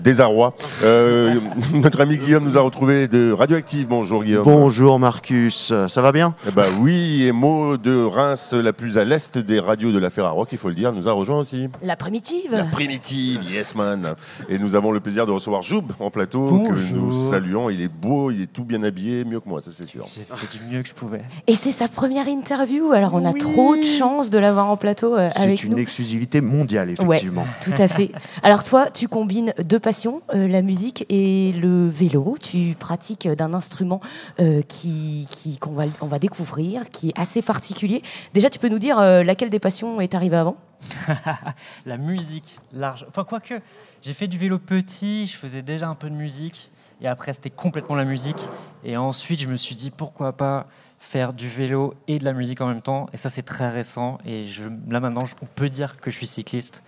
[0.00, 0.54] désarroi.
[0.84, 1.34] Euh,
[1.74, 3.88] notre ami Guillaume nous a retrouvé de Radioactive.
[3.88, 4.44] Bonjour Guillaume.
[4.44, 6.36] Bonjour Marcus, ça va bien?
[6.46, 10.10] Eh ben oui, et mot de Reims, la plus à l'est des radios de la
[10.10, 11.68] Ferrarock, il faut le dire, nous a rejoint aussi.
[11.82, 12.52] La primitive.
[12.52, 14.14] La primitive, yes man.
[14.48, 17.68] Et nous avons le plaisir de recevoir Joub en plateau, que nous saluons.
[17.68, 20.04] Il est beau, il est tout bien habillé, mieux que moi, ça c'est sûr.
[20.04, 21.22] J'ai fait du mieux que je pouvais.
[21.48, 25.16] Et c'est sa première interview, alors on a trop de chance de l'avoir en plateau
[25.16, 25.78] euh, avec C'est une nous.
[25.78, 27.46] exclusivité mondiale, Ouais, effectivement.
[27.62, 28.12] tout à fait.
[28.44, 32.36] Alors toi, tu combines deux passions, euh, la musique et le vélo.
[32.40, 34.00] Tu pratiques d'un instrument
[34.40, 38.02] euh, qui qui- qu'on va on va découvrir, qui est assez particulier.
[38.34, 40.56] Déjà, tu peux nous dire euh, laquelle des passions est arrivée avant?
[41.86, 43.06] La musique, large.
[43.08, 43.54] Enfin, quoique,
[44.02, 46.70] j'ai fait du vélo petit, je faisais déjà un peu de musique.
[47.00, 48.48] Et après, c'était complètement la musique.
[48.84, 50.66] Et ensuite, je me suis dit, pourquoi pas
[51.06, 53.06] faire du vélo et de la musique en même temps.
[53.12, 54.18] Et ça, c'est très récent.
[54.26, 56.82] Et je, là, maintenant, on peut dire que je suis cycliste.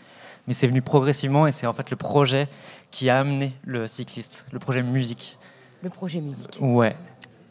[0.47, 2.49] Mais c'est venu progressivement et c'est en fait le projet
[2.91, 5.39] qui a amené le cycliste, le projet musique.
[5.83, 6.59] Le projet musique.
[6.61, 6.97] Ouais.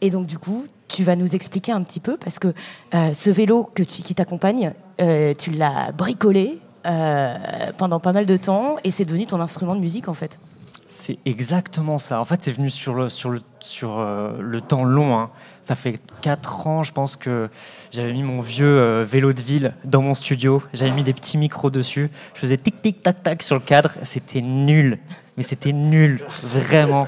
[0.00, 2.48] Et donc, du coup, tu vas nous expliquer un petit peu, parce que
[2.94, 8.26] euh, ce vélo que tu, qui t'accompagne, euh, tu l'as bricolé euh, pendant pas mal
[8.26, 10.38] de temps, et c'est devenu ton instrument de musique, en fait.
[10.86, 12.20] C'est exactement ça.
[12.20, 15.18] En fait, c'est venu sur le, sur le, sur, le temps long.
[15.18, 15.30] hein.
[15.68, 17.50] Ça fait 4 ans, je pense que
[17.90, 20.62] j'avais mis mon vieux euh, vélo de ville dans mon studio.
[20.72, 22.08] J'avais mis des petits micros dessus.
[22.32, 23.90] Je faisais tic tic tac tac sur le cadre.
[24.02, 24.98] C'était nul.
[25.36, 27.06] Mais c'était nul, vraiment.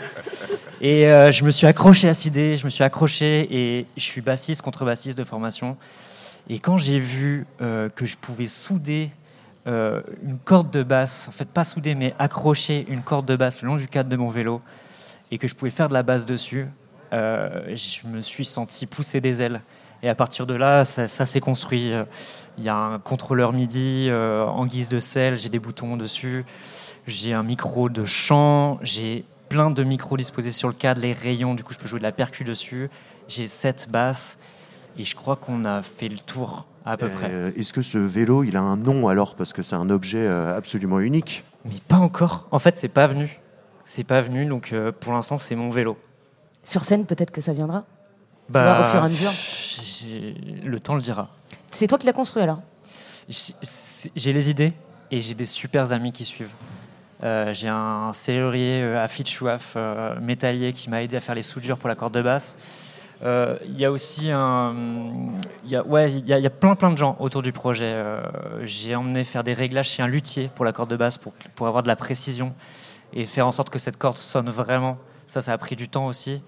[0.82, 4.02] Et euh, je me suis accroché à cette idée, je me suis accroché et je
[4.02, 5.78] suis bassiste, contrebassiste de formation.
[6.50, 9.08] Et quand j'ai vu euh, que je pouvais souder
[9.66, 13.68] une corde de basse, en fait pas souder mais accrocher une corde de basse le
[13.68, 14.60] long du cadre de mon vélo
[15.30, 16.66] et que je pouvais faire de la basse dessus,
[17.12, 19.60] je me suis senti pousser des ailes.
[20.02, 21.92] Et à partir de là, ça, ça s'est construit.
[21.92, 22.04] Euh,
[22.56, 26.44] Il y a un contrôleur MIDI euh, en guise de selle, j'ai des boutons dessus,
[27.06, 31.54] j'ai un micro de chant, j'ai plein de micros disposés sur le cadre, les rayons,
[31.54, 32.88] du coup je peux jouer de la percu dessus,
[33.28, 34.38] j'ai sept basses
[34.98, 37.28] et je crois qu'on a fait le tour à peu près.
[37.30, 39.34] Euh, Est-ce que ce vélo, il a un nom alors?
[39.36, 41.44] Parce que c'est un objet euh, absolument unique.
[41.64, 42.46] Mais pas encore.
[42.50, 43.38] En fait, c'est pas venu.
[43.84, 45.98] C'est pas venu, donc euh, pour l'instant, c'est mon vélo.
[46.64, 47.84] Sur scène, peut-être que ça viendra
[48.48, 49.32] Bah, vois, au fur et à mesure.
[49.82, 51.28] j'ai- Le temps le dira.
[51.70, 52.60] C'est toi qui l'as construit, alors?
[54.16, 54.72] J'ai les idées
[55.10, 56.50] et j'ai des super amis qui suivent.
[57.22, 61.42] Euh, j'ai un serrurier euh, à Fitchouaf, euh, métallier, qui m'a aidé à faire les
[61.42, 62.56] soudures pour la corde de basse.
[63.22, 64.74] Euh, Il y a aussi un,
[65.64, 67.42] il y a, ouais, il y, a- il y a plein plein de gens autour
[67.42, 67.92] du projet.
[67.92, 68.22] Euh,
[68.64, 71.66] j'ai emmené faire des réglages chez un luthier pour la corde de basse pour, pour
[71.68, 72.54] avoir de la précision
[73.12, 74.96] et faire en sorte que cette corde sonne vraiment.
[75.30, 76.42] Ça, ça a pris du temps aussi.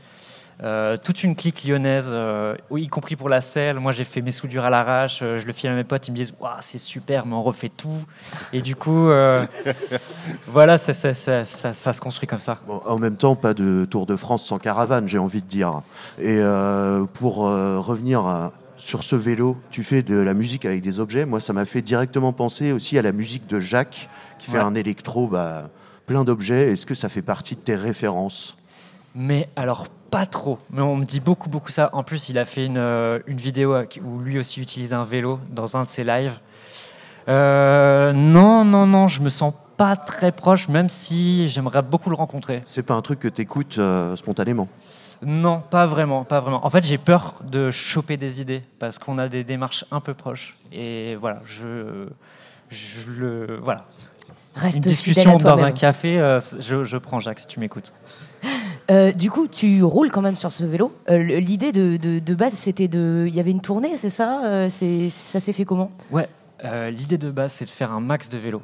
[0.64, 3.78] Euh, toute une clique lyonnaise, euh, y compris pour la selle.
[3.78, 5.20] Moi, j'ai fait mes soudures à l'arrache.
[5.22, 6.08] euh, je le file à mes potes.
[6.08, 8.04] Ils me disent Waouh, c'est super, mais on refait tout.
[8.52, 9.46] Et du coup, euh,
[10.48, 12.58] voilà, ça, ça- ça- ça- ça se construit comme ça.
[12.66, 15.82] Bon, en même temps, pas de Tour de France sans caravane, j'ai envie de dire.
[16.18, 20.82] Et euh, pour euh, revenir à- sur ce vélo, tu fais de la musique avec
[20.82, 21.24] des objets.
[21.24, 24.08] Moi, ça m'a fait directement penser aussi à la musique de Jacques,
[24.40, 24.64] qui fait Ouais.
[24.64, 25.70] un électro, bah,
[26.06, 26.72] plein d'objets.
[26.72, 28.56] Est-ce que ça fait partie de tes références?
[29.14, 30.58] Mais alors, pas trop.
[30.70, 31.90] Mais on me dit beaucoup, beaucoup ça.
[31.92, 35.40] En plus, il a fait une, euh, une vidéo où lui aussi utilise un vélo
[35.50, 36.38] dans un de ses lives.
[37.28, 42.16] Euh, non, non, non, je me sens pas très proche, même si j'aimerais beaucoup le
[42.16, 42.62] rencontrer.
[42.66, 43.78] C'est pas un truc que tu écoutes
[44.16, 44.68] spontanément?
[45.24, 46.66] Non, pas vraiment, pas vraiment.
[46.66, 50.14] En fait, j'ai peur de choper des idées parce qu'on a des démarches un peu
[50.14, 50.56] proches.
[50.72, 52.08] Et voilà, je,
[52.70, 53.82] je le, voilà.
[54.54, 57.94] Reste Une discussion dans un café, euh, je, je prends Jacques si tu m'écoutes.
[58.92, 60.92] Euh, du coup, tu roules quand même sur ce vélo.
[61.08, 63.24] Euh, L'idée de, de- base, c'était de.
[63.26, 65.90] Il y avait une tournée, c'est ça Euh, Ça s'est fait comment?
[66.10, 66.28] Ouais,
[66.90, 68.60] l'idée de base, c'est de faire un max de vélo.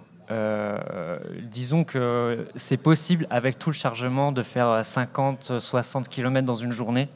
[1.51, 7.09] Disons que c'est possible avec tout le chargement de faire 50-60 km dans une journée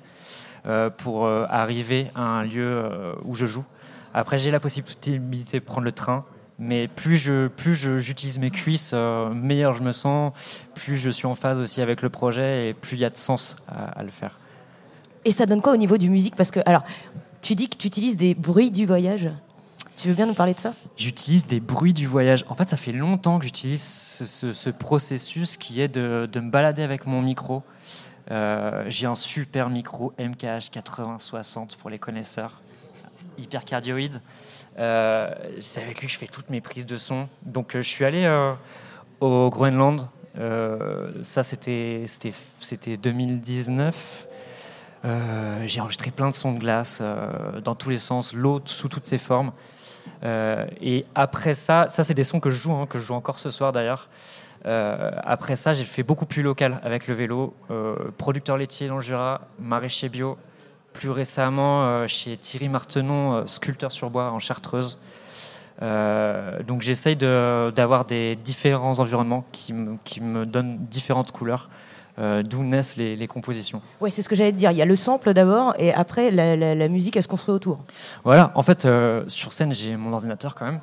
[0.96, 2.84] pour arriver à un lieu
[3.24, 3.64] où je joue.
[4.14, 5.18] Après, j'ai la possibilité
[5.58, 6.24] de prendre le train,
[6.58, 10.32] mais plus je plus j'utilise mes cuisses, euh, meilleur je me sens,
[10.74, 13.16] plus je suis en phase aussi avec le projet et plus il y a de
[13.16, 14.38] sens à- à le faire.
[15.24, 16.34] Et ça donne quoi au niveau du musique?
[16.36, 16.82] Parce que, alors,
[17.42, 19.30] tu dis que tu utilises des bruits du voyage.
[19.96, 20.74] Tu veux bien nous parler de ça?
[20.96, 22.44] J'utilise des bruits du voyage.
[22.48, 26.40] En fait, ça fait longtemps que j'utilise ce, ce- ce processus qui est de, de
[26.40, 27.62] me balader avec mon micro.
[28.30, 32.60] Euh, J'ai un super micro MKH 8060 pour les connaisseurs.
[33.38, 34.20] Hyper cardioïde.
[34.78, 37.28] Euh, c'est avec lui que je fais toutes mes prises de son.
[37.44, 38.52] Donc euh, je suis allé euh,
[39.20, 40.08] au Groenland.
[41.22, 44.26] Ça, c'était c'était- c'était 2019.
[45.04, 47.02] Euh, J'ai enregistré plein de sons de glace
[47.64, 49.52] dans tous les sens, l'eau sous toutes ses formes.
[50.24, 53.38] Et après ça, ça c'est des sons que je joue, hein, que je joue encore
[53.38, 54.08] ce soir d'ailleurs.
[54.64, 57.54] Après ça, j'ai fait beaucoup plus local avec le vélo.
[58.16, 60.38] Producteur laitier dans le Jura, maraîcher bio.
[60.92, 64.98] Plus récemment, euh, chez Thierry Martenon, euh, sculpteur sur bois en Chartreuse.
[65.80, 71.70] Euh, donc j'essaye de- d'avoir des différents environnements qui me, qui me donnent différentes couleurs,
[72.18, 73.80] euh, d'où naissent les, les compositions.
[74.00, 74.70] Ouais, c'est ce que j'allais te dire.
[74.70, 77.54] Il y a le sample d'abord, et après, la, la- la musique, elle se construit
[77.54, 77.80] autour.
[78.22, 80.80] Voilà, en fait, euh, sur scène, j'ai mon ordinateur quand même,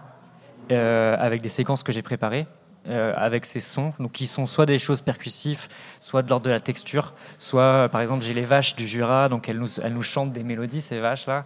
[1.19, 2.45] avec des séquences que j'ai préparées,
[2.87, 5.67] euh, avec ces sons, donc qui sont soit des choses percussives,
[5.99, 9.29] soit de l'ordre de la texture, soit, euh, par exemple, j'ai les vaches du Jura,
[9.29, 11.45] donc elles nous, elles nous chantent des mélodies, ces vaches-là.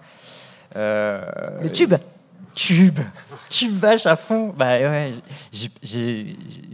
[0.75, 1.23] Euh,
[1.61, 1.95] Le tube
[2.55, 2.99] Tube
[3.49, 5.11] Tube vache à fond Bah ouais,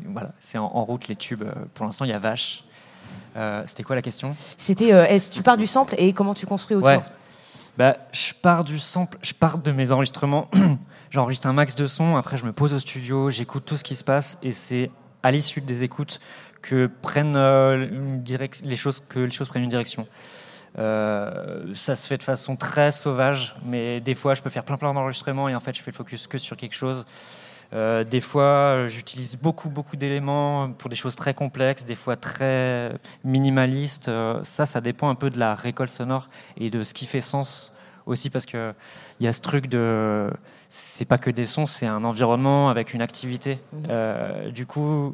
[0.06, 1.44] voilà, c'est en, en route les tubes.
[1.44, 2.64] euh, Pour l'instant, il y a vache.
[3.38, 4.36] Euh, C'était quoi la question?
[4.58, 6.90] C'était, est-ce- tu pars du sample et comment tu construis autour?
[6.90, 7.00] Ouais.
[7.78, 10.50] Bah, je pars du sample, je pars de mes enregistrements.
[11.12, 13.96] J'enregistre un max de sons, après je me pose au studio, j'écoute tout ce qui
[13.96, 14.92] se passe et c'est
[15.24, 16.20] à l'issue des écoutes
[16.62, 17.88] que prennent euh,
[18.64, 20.08] les choses que les choses prennent une direction.
[20.78, 24.78] Euh, ça se fait de façon très sauvage, mais des fois je peux faire plein
[24.78, 27.06] plein d'enregistrements et en fait je fais le focus que sur quelque chose.
[27.74, 32.92] Euh, des fois, j'utilise beaucoup, beaucoup d'éléments pour des choses très complexes, des fois très
[33.24, 34.12] minimalistes.
[34.44, 37.74] Ça, ça dépend un peu de la récolte sonore et de ce qui fait sens
[38.06, 38.74] aussi, parce que
[39.20, 40.32] il y a ce truc de,
[40.70, 43.60] c'est pas que des sons, c'est un environnement avec une activité.
[43.90, 45.14] Euh, du coup,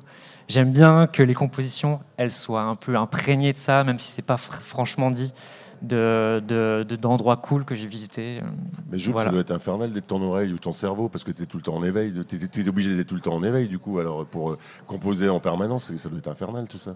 [0.50, 4.22] j'aime bien que les compositions, elles soient un peu imprégnées de ça, même si c'est
[4.26, 5.34] pas fr- franchement dit.
[5.82, 8.42] De, de- de- d'endroits cool que j'ai visités.
[8.90, 9.28] Mais Jules, Voilà.
[9.28, 11.58] ça doit être infernal d'être ton oreille ou ton cerveau parce que tu es tout
[11.58, 12.14] le temps en éveil.
[12.28, 15.28] Tu es, obligé d'être tout le temps en éveil, du coup, alors pour euh, composer
[15.30, 16.96] en permanence, ça doit être infernal tout ça.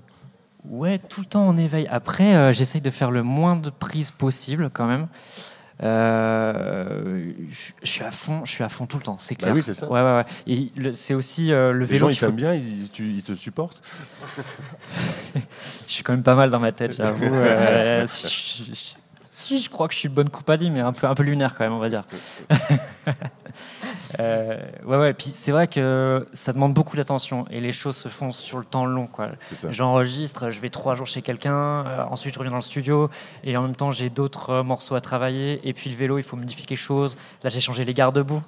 [0.67, 1.88] Ouais, tout le temps en éveil.
[1.91, 5.08] Après, euh, j'essaye de faire le moins de prises possible quand même.
[5.82, 7.32] Euh,
[7.82, 9.56] je suis à fond, je suis à fond tout le temps, c'est Bah clair.
[9.56, 9.89] oui, c'est ça.
[9.89, 10.26] Ouais,
[10.94, 12.00] c'est aussi euh, le Les vélo.
[12.00, 13.82] gens, qu'il ils faut- bien, ils, tu- ils te supportent.
[15.88, 17.24] Je suis quand même pas mal dans ma tête, j'avoue.
[17.34, 21.15] Euh, je, je- si, je crois que je suis bonne compagnie, mais un peu, un
[21.15, 22.04] peu lunaire quand même, on va dire.
[24.19, 25.13] Euh, ouais, ouais.
[25.13, 28.65] Puis c'est vrai que ça demande beaucoup d'attention et les choses se font sur le
[28.65, 29.08] temps long.
[29.08, 29.30] quoi.
[29.69, 33.10] J'enregistre, je vais trois jours chez quelqu'un, euh, ensuite je reviens dans le studio
[33.43, 35.60] et en même temps j'ai d'autres euh, morceaux à travailler.
[35.68, 37.18] Et puis le vélo, il faut modifier quelque chose.
[37.43, 38.41] Là, j'ai changé les garde-boue.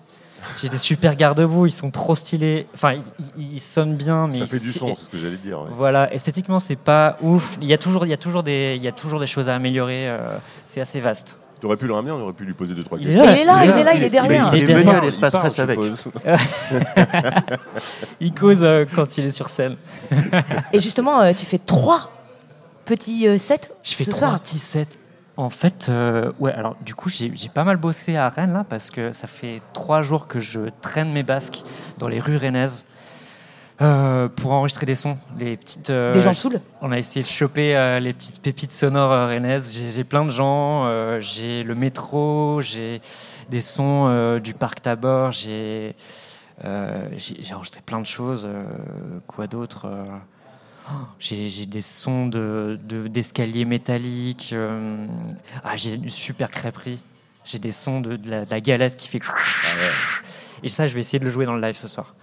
[0.60, 2.66] J'ai des super garde-boue, ils sont trop stylés.
[2.74, 2.96] Enfin,
[3.38, 5.62] ils, sonnent bien, mais ça fait du son, c'est ce que j'allais dire.
[5.62, 5.70] ouais.
[5.72, 7.60] voilà, esthétiquement, c'est pas ouf.
[7.62, 9.50] Il y a toujours, il y a toujours des, il y a toujours des choses
[9.50, 10.10] à améliorer.
[10.10, 11.40] euh, c'est assez vaste.
[11.62, 13.24] Tu aurais pu le ramener, on aurait pu lui poser deux trois Il est questions.
[13.24, 14.52] là, Il est là, il est là, il est derrière.
[14.56, 15.78] Il est venu à l'espace je avec.
[18.20, 19.76] Il cause euh, quand il est sur scène.
[20.74, 22.12] Et justement, euh, tu fais trois
[22.86, 24.40] petits euh, sets Je fais ce trois soir.
[24.40, 24.88] petits sets.
[25.38, 28.66] En fait, euh, ouais, alors du coup, j'ai j'ai pas mal bossé à Rennes là
[28.68, 31.64] parce que ça fait trois jours que je traîne mes basques
[32.00, 32.86] dans les rues rennaises
[33.82, 35.18] euh, pour enregistrer des sons.
[35.40, 38.72] Les petites, euh, Des gens saouls On a essayé de choper euh, les petites pépites
[38.74, 39.72] sonores euh, rennaises.
[39.90, 40.86] J'ai plein de gens.
[40.86, 43.02] euh, j'ai le métro, j'ai
[43.50, 45.96] des sons euh, du parc Tabor, j'ai
[46.64, 47.08] euh,
[47.54, 48.46] enregistré plein de choses.
[48.46, 48.64] euh,
[49.28, 49.88] quoi d'autre
[51.20, 54.52] j'ai des sons de- de- d'escaliers métalliques.
[54.54, 55.06] euh,
[55.64, 57.02] ah, j'ai une super crêperie.
[57.44, 59.20] J'ai des sons de, de la, de la galette qui fait.
[60.64, 62.14] Et ça, je vais essayer de le jouer dans le live ce soir.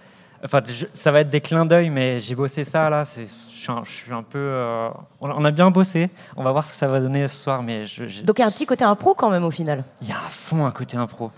[0.43, 3.03] Enfin, je- ça va être des clins d'œil, mais j'ai bossé ça là.
[3.03, 4.37] Je suis un, je suis un peu.
[4.39, 4.89] euh,
[5.21, 6.09] on, a- bien bossé.
[6.37, 8.45] On va voir ce que ça va donner ce soir, mais je- Donc il y
[8.45, 9.83] a un petit côté impro quand même au final.
[10.01, 11.31] il y a à fond un côté impro.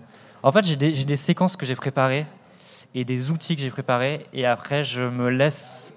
[0.43, 2.25] En fait, j'ai des, séquences que j'ai préparées
[2.95, 5.93] et des outils que j'ai préparés, et après, je me laisse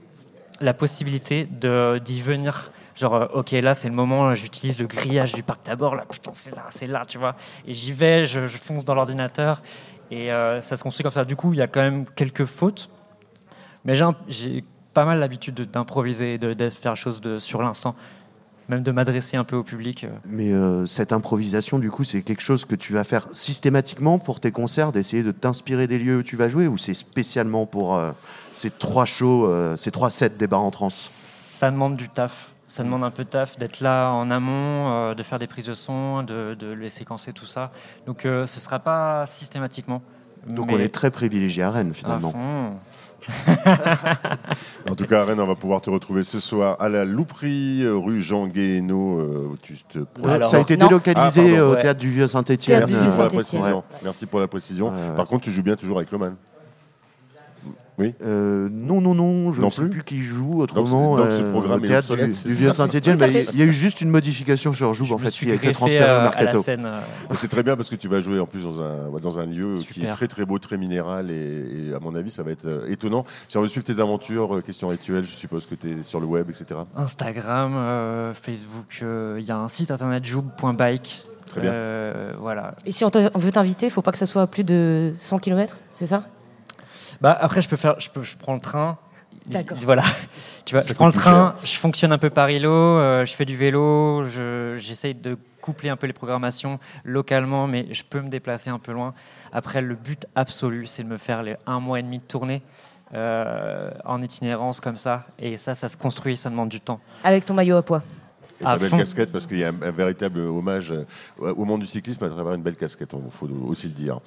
[0.60, 2.70] la possibilité d'y venir.
[2.94, 6.04] Genre, euh, ok, là, c'est le moment, euh, j'utilise le grillage du parc d'abord, là,
[6.08, 7.34] putain, c'est là, c'est là, tu vois.
[7.66, 9.62] Et j'y vais, je, je fonce dans l'ordinateur,
[10.12, 11.24] et euh, ça se construit comme ça.
[11.24, 12.88] Du coup, il y a quand même quelques fautes,
[13.84, 13.94] mais
[14.28, 17.94] j'ai pas mal l'habitude de- d'improviser, de, de faire chose de, sur l'instant,
[18.68, 20.04] même de m'adresser un peu au public.
[20.04, 20.08] euh.
[20.24, 24.40] Mais euh, cette improvisation, du coup, c'est quelque chose que tu vas faire systématiquement pour
[24.40, 27.96] tes concerts, d'essayer de t'inspirer des lieux où tu vas jouer, ou c'est spécialement pour
[27.96, 28.12] euh,
[28.52, 32.54] ces trois shows, euh, ces trois sets des bars en trans Ça demande du taf.
[32.68, 35.74] Ça demande un peu de taf d'être là en amont, de faire des prises de
[35.74, 37.70] son, de, de les séquencer, tout ça.
[38.06, 40.02] Donc ce ne sera pas systématiquement.
[40.48, 42.32] Donc Mais- on est très privilégié à Rennes finalement.
[44.90, 47.80] En tout cas, à Rennes, on va pouvoir te retrouver ce soir à la Louperie,
[47.82, 49.18] euh, rue Jean Guéhenno.
[49.20, 50.86] euh, où tu te Alors, ça a été non.
[50.88, 51.80] délocalisé Ah, au Ouais.
[51.80, 52.84] théâtre du Vieux Saint-Étienne.
[52.86, 53.82] Merci précision.
[54.02, 54.88] Merci pour la précision.
[54.88, 55.16] Ouais, ouais.
[55.16, 56.34] Par contre, tu joues bien toujours avec Loman.
[58.00, 61.16] Euh, non, non, non, je ne sais plus plus qui joue autrement.
[61.16, 63.48] Donc, donc, euh, programme au est théâtre obsolète, du, Vieux fait.
[63.52, 65.58] il y a eu juste une modification sur Joub Je en fait qui a été
[65.58, 66.62] greffé transféré à, au Mercato.
[66.62, 66.86] scène.
[66.86, 67.00] euh,
[67.34, 69.46] C'est très bien parce que tu vas jouer en plus dans un, ouais, dans un
[69.46, 72.50] lieu qui est très très beau, très minéral et, et à mon avis ça va
[72.50, 73.24] être euh, étonnant.
[73.48, 76.18] Si on veut suivre tes aventures, euh, questions rituelles, je suppose que tu es sur
[76.20, 76.80] le web, etc.
[76.96, 81.24] Instagram, euh, Facebook, euh, il y a un site internet joub.bike.
[81.48, 81.72] Très bien.
[81.72, 82.74] Euh, voilà.
[82.84, 85.14] Et si on, on veut t'inviter, il faut pas que ça soit à plus de
[85.18, 86.24] 100 km, c'est ça?
[87.24, 88.98] Bah après je peux faire, je peux, je prends le train.
[89.46, 89.78] D'accord.
[89.80, 90.02] Voilà.
[90.66, 93.34] Tu vois, Ça je prends le train, je fonctionne un peu par îlot, euh, je
[93.34, 98.20] fais du vélo, je- j'essaye de coupler un peu les programmations localement, mais je peux
[98.20, 99.14] me déplacer un peu loin.
[99.54, 102.60] Après, le but absolu, c'est de me faire les un mois et demi de tournée
[103.14, 105.24] euh, en itinérance comme ça.
[105.38, 107.00] Et ça, ça se construit, ça demande du temps.
[107.22, 108.02] Avec ton maillot à poids.
[108.60, 108.98] Et À ta belle fond.
[108.98, 111.04] casquette parce qu'il y a un, un véritable hommage euh,
[111.54, 114.20] au monde du cyclisme à travers une belle casquette, il faut aussi le dire.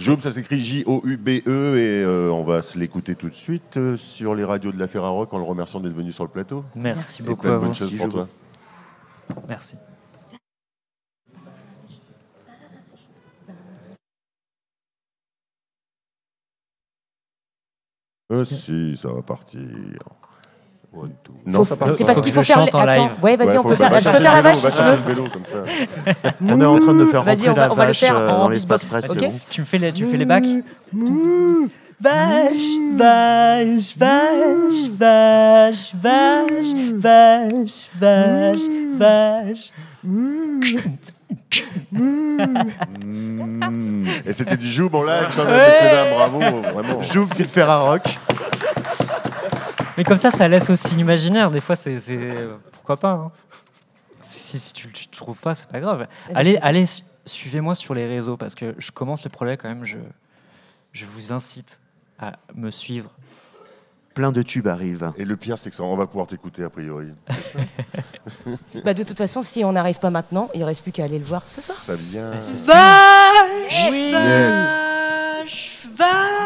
[0.00, 4.34] Joub, ça s'écrit J-O-U-B-E et euh, on va se l'écouter tout de suite euh, sur
[4.34, 6.64] les radios de la Ferrarock en le remerciant d'être venu sur le plateau.
[6.74, 7.74] Merci Et beaucoup plein de à bonnes vous.
[7.74, 8.28] choses Merci, pour toi.
[9.48, 9.76] Merci.
[18.32, 19.60] Euh, si, ça va partir.
[21.46, 22.60] Non, ça part C'est parce qu'il faut faire.
[22.62, 23.10] Attends, live.
[23.22, 24.00] ouais, vas-y, Ouais, on peut va faire.
[24.00, 25.56] Je peux faire la le vélo, vache va si tu chercher le vélo comme ça.
[26.46, 28.16] On est en train de faire rentrer on va- la on va le vache faire
[28.16, 29.12] euh, en dans l'espace presse.
[29.50, 30.44] Tu me fais les, tu fais les bacs
[32.00, 32.52] Vache,
[32.96, 38.60] vache, vache, vache, vache, vache, vache,
[38.98, 39.72] vache.
[40.02, 40.60] Mmh.
[44.26, 45.28] Et c'était du Joub en live
[46.14, 47.02] bravo, vraiment.
[47.02, 48.02] Joub fit Ferrarock.
[49.96, 51.50] Mais comme ça, ça laisse aussi l'imaginaire.
[51.50, 51.98] Des fois, c'est.
[52.72, 53.32] Pourquoi pas hein.
[54.22, 56.06] si, si tu ne trouves pas, c'est pas grave.
[56.34, 56.84] Allez,
[57.26, 59.84] suivez-moi sur les réseaux parce que je commence le projet quand même.
[59.84, 59.96] Je,
[60.92, 61.80] je vous incite
[62.18, 63.10] à me suivre.
[64.14, 65.10] Plein de tubes arrivent.
[65.16, 67.08] Et le pire, c'est que ça, on va pouvoir t'écouter a priori.
[68.84, 71.24] Bah, de toute façon, si on n'arrive pas maintenant, il reste plus qu'à aller le
[71.24, 71.78] voir ce soir.
[71.78, 72.30] Ça vient.
[72.30, 74.12] Vache, Oui.
[74.12, 76.43] vache, vache,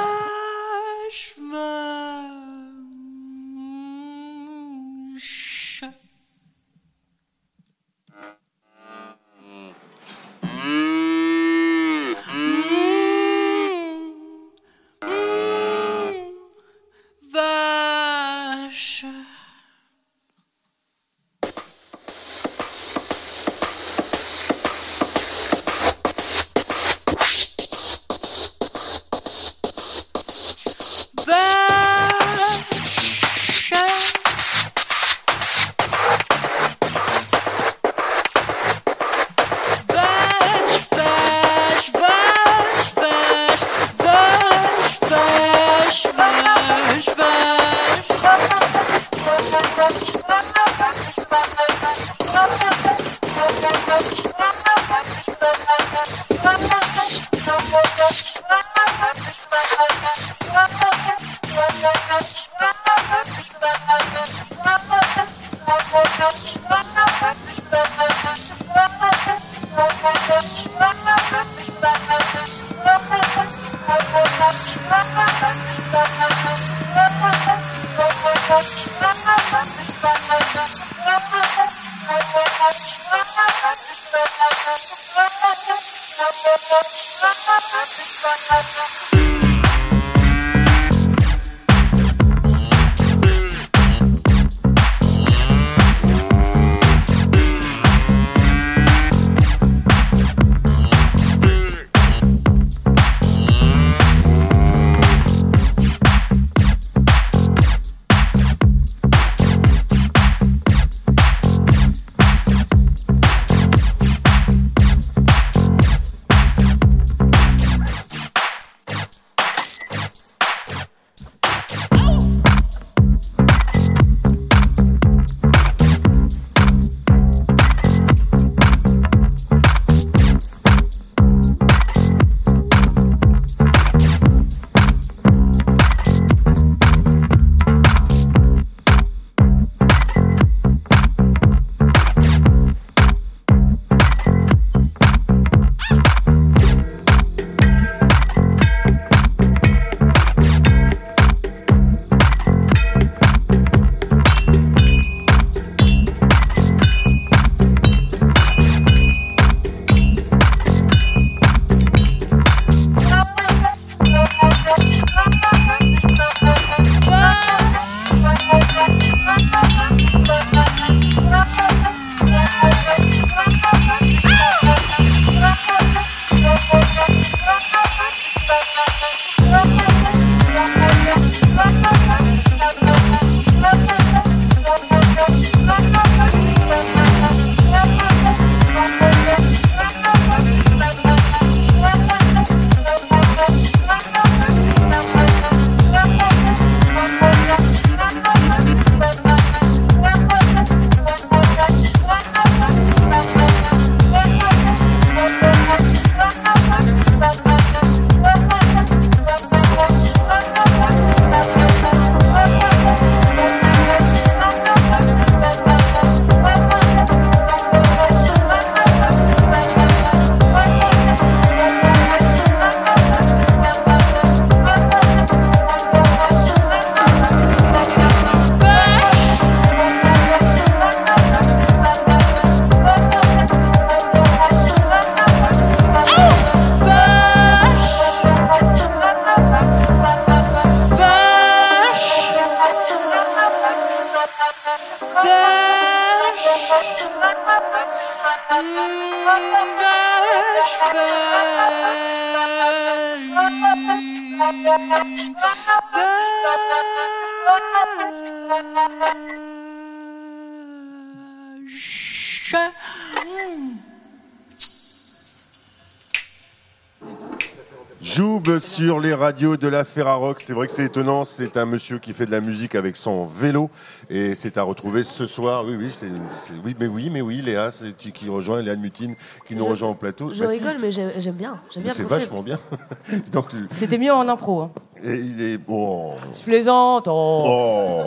[269.29, 270.41] radios de la Ferrarock.
[270.41, 271.27] C'est vrai que c'est étonnant.
[271.27, 273.69] C'est un monsieur qui fait de la musique avec son vélo
[274.09, 275.65] et c'est à retrouver ce soir.
[275.67, 278.75] Oui, oui, c'est, c'est- oui, mais oui, mais oui, Léa, c'est qui, qui rejoint Léa
[278.77, 279.15] Mutine,
[279.47, 280.33] qui nous Je- rejoint au plateau.
[280.33, 280.61] Je Bah, si.
[280.61, 281.61] rigole, mais j'aime j'aime bien.
[281.71, 282.23] J'aime bien C'est concept.
[282.23, 282.59] vachement bien.
[283.33, 284.63] Donc, C'était mieux en impro.
[284.63, 284.71] Hein.
[285.05, 286.15] et il est bon.
[286.35, 287.07] Je plaisante.
[287.07, 287.45] oh.
[287.47, 287.98] Oh.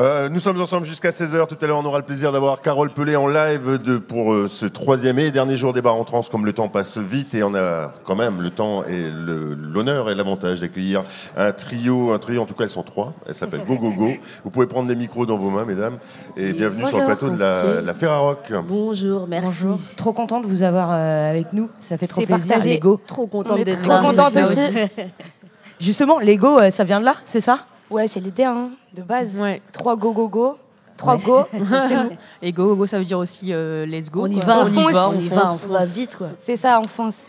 [0.00, 1.46] Euh, nous sommes ensemble jusqu'à 16h.
[1.46, 4.48] Tout à l'heure, on aura le plaisir d'avoir Carole Pelé en live de, pour euh,
[4.48, 6.22] ce troisième et dernier jour des bars en trans.
[6.22, 10.14] Comme le temps passe vite et on a quand même le temps et l'honneur et
[10.14, 11.02] l'avantage d'accueillir
[11.36, 13.12] un trio, un trio, en tout cas, elles sont trois.
[13.28, 14.08] Elles s'appellent Go Go Go.
[14.42, 15.98] Vous pouvez prendre les micros dans vos mains, mesdames.
[16.34, 17.84] Et bienvenue sur le plateau de la, Ok.
[17.84, 18.52] la Ferrarock.
[18.66, 19.64] Bonjour, merci.
[19.66, 19.78] Bonjour.
[19.98, 21.68] Trop contente de vous avoir euh, avec nous.
[21.78, 22.46] Ça fait trop plaisir.
[22.48, 22.72] partagé.
[22.72, 22.98] Lego.
[23.06, 24.28] Trop contente On est d'être trop là.
[24.28, 24.54] aussi.
[24.54, 24.70] ça
[25.78, 27.66] Justement, Lego, euh, ça vient de là, c'est ça?
[27.90, 29.30] Ouais, c'est l'idée hein, de base.
[29.72, 30.56] Trois go go go.
[30.96, 31.22] Trois Ouais.
[31.24, 31.44] go.
[31.88, 32.10] c'est nous.
[32.42, 34.24] Et go, go, ça veut dire aussi euh, let's go.
[34.24, 34.44] On y quoi.
[34.44, 34.96] va, on fonce.
[34.96, 35.66] on y va, fonce.
[35.68, 36.28] on va vite quoi.
[36.40, 37.26] C'est ça, on fonce.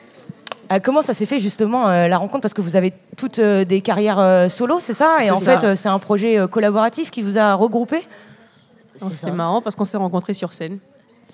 [0.71, 2.41] Euh, comment ça s'est fait justement euh, la rencontre?
[2.41, 5.17] Parce que vous avez toutes euh, des carrières euh, solo, c'est ça?
[5.23, 5.57] Et en ça.
[5.59, 8.05] fait, euh, c'est un projet euh, collaboratif qui vous a regroupé?
[8.97, 10.77] C'est marrant parce qu'on s'est rencontrés sur scène.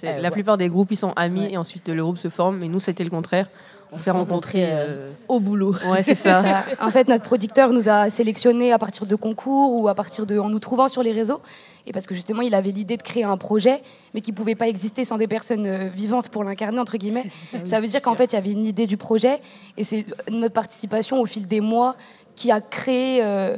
[0.03, 0.31] Euh, la ouais.
[0.31, 2.57] plupart des groupes ils sont amis et ensuite le groupe se forme.
[2.59, 3.49] Mais nous c'était le contraire.
[3.91, 5.75] On s'est rencontrés euh, au boulot.
[5.89, 6.43] Ouais, c'est ça.
[6.81, 10.37] En fait, notre producteur nous a sélectionnés à partir de concours ou à partir de
[10.37, 11.41] en nous trouvant sur les réseaux.
[11.85, 13.81] Et parce que justement, il avait l'idée de créer un projet,
[14.13, 17.23] mais qui pouvait pas exister sans des personnes euh, vivantes pour l'incarner entre guillemets.
[17.25, 19.39] Ah oui, Ça veut dire qu'en fait, il y avait une idée du projet,
[19.77, 21.93] et c'est notre participation au fil des mois
[22.35, 23.23] qui a créé.
[23.23, 23.57] euh,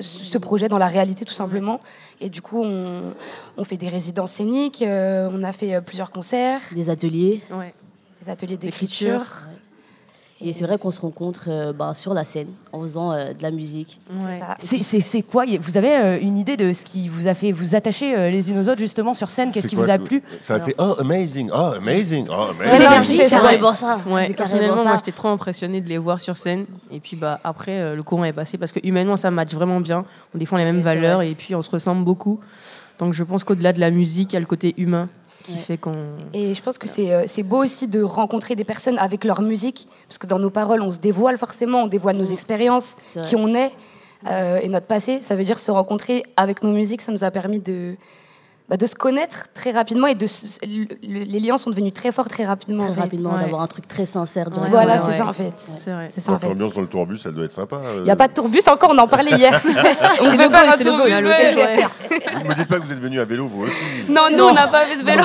[0.00, 1.80] ce projet dans la réalité tout simplement
[2.20, 3.14] et du coup on,
[3.56, 7.40] on fait des résidences scéniques euh, on a fait euh, plusieurs concerts Des ateliers.
[8.22, 9.22] Des ateliers d'écriture
[10.40, 13.42] Et c'est vrai qu'on se rencontre euh, ben, sur la scène en faisant euh, de
[13.42, 14.00] la musique.
[14.60, 17.50] C'est- C'est c'est quoi Vous avez euh, une idée de ce qui vous a fait
[17.50, 19.50] vous attacher euh, les unes aux autres justement sur scène?
[19.50, 20.22] Qu'est-ce C'est qui quoi, vous a plu?
[20.38, 23.18] Ça a fait oh amazing, oh amazing, oh amazing.
[23.18, 23.98] Ouais, carrément ça.
[24.06, 24.84] Ouais, C'est personnellement, ça.
[24.84, 26.66] moi j'étais trop impressionnée de les voir sur scène.
[26.92, 29.80] Et puis bah, après, euh, le courant est passé parce que humainement ça match vraiment
[29.80, 30.04] bien.
[30.34, 32.38] On défend les mêmes c'est valeurs et puis on se ressemble beaucoup.
[33.00, 35.08] Donc je pense qu'au-delà de la musique, il y a le côté humain
[35.48, 35.60] qui Ouais.
[35.60, 35.92] fait qu'on.
[36.34, 39.40] Et je pense que c'est euh, c'est beau aussi de rencontrer des personnes avec leur
[39.42, 43.34] musique, parce que dans nos paroles, on se dévoile forcément, on dévoile nos expériences, qui
[43.36, 43.72] on est
[44.28, 45.20] euh, et notre passé.
[45.22, 47.96] Ça veut dire se rencontrer avec nos musiques, ça nous a permis de,
[48.68, 51.94] bah, de se connaître très rapidement et de se- le- le- les liens sont devenus
[51.94, 52.82] très forts très rapidement.
[52.82, 53.00] Très en fait.
[53.00, 53.40] rapidement, Ouais.
[53.40, 54.48] d'avoir un truc très sincère.
[54.70, 55.52] Voilà, c'est ça en fait.
[55.78, 56.10] C'est vrai.
[56.18, 56.48] Ça en fait.
[56.48, 57.76] L'ambiance dans le tourbus, elle doit être sympa.
[57.76, 57.94] euh.
[57.98, 59.58] Il n'y a pas de tourbus encore, on en parlait hier.
[60.20, 61.12] on le faire go, un tourbus.
[62.42, 63.84] Vous me dites pas que vous êtes venu à vélo, vous aussi.
[64.08, 65.22] Non, nous, on n'a pas fait de vélo.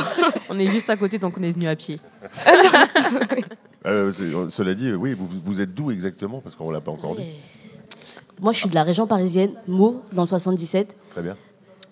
[0.49, 1.99] On est juste à côté, donc on est venu à pied.
[3.85, 6.39] Euh, c'est- euh, cela dit, euh, oui, vous, vous êtes d'où exactement?
[6.39, 7.25] Parce qu'on l'a pas encore dit.
[8.39, 10.95] Moi, je suis de la région parisienne, Meaux, dans le 77.
[11.09, 11.35] Très bien.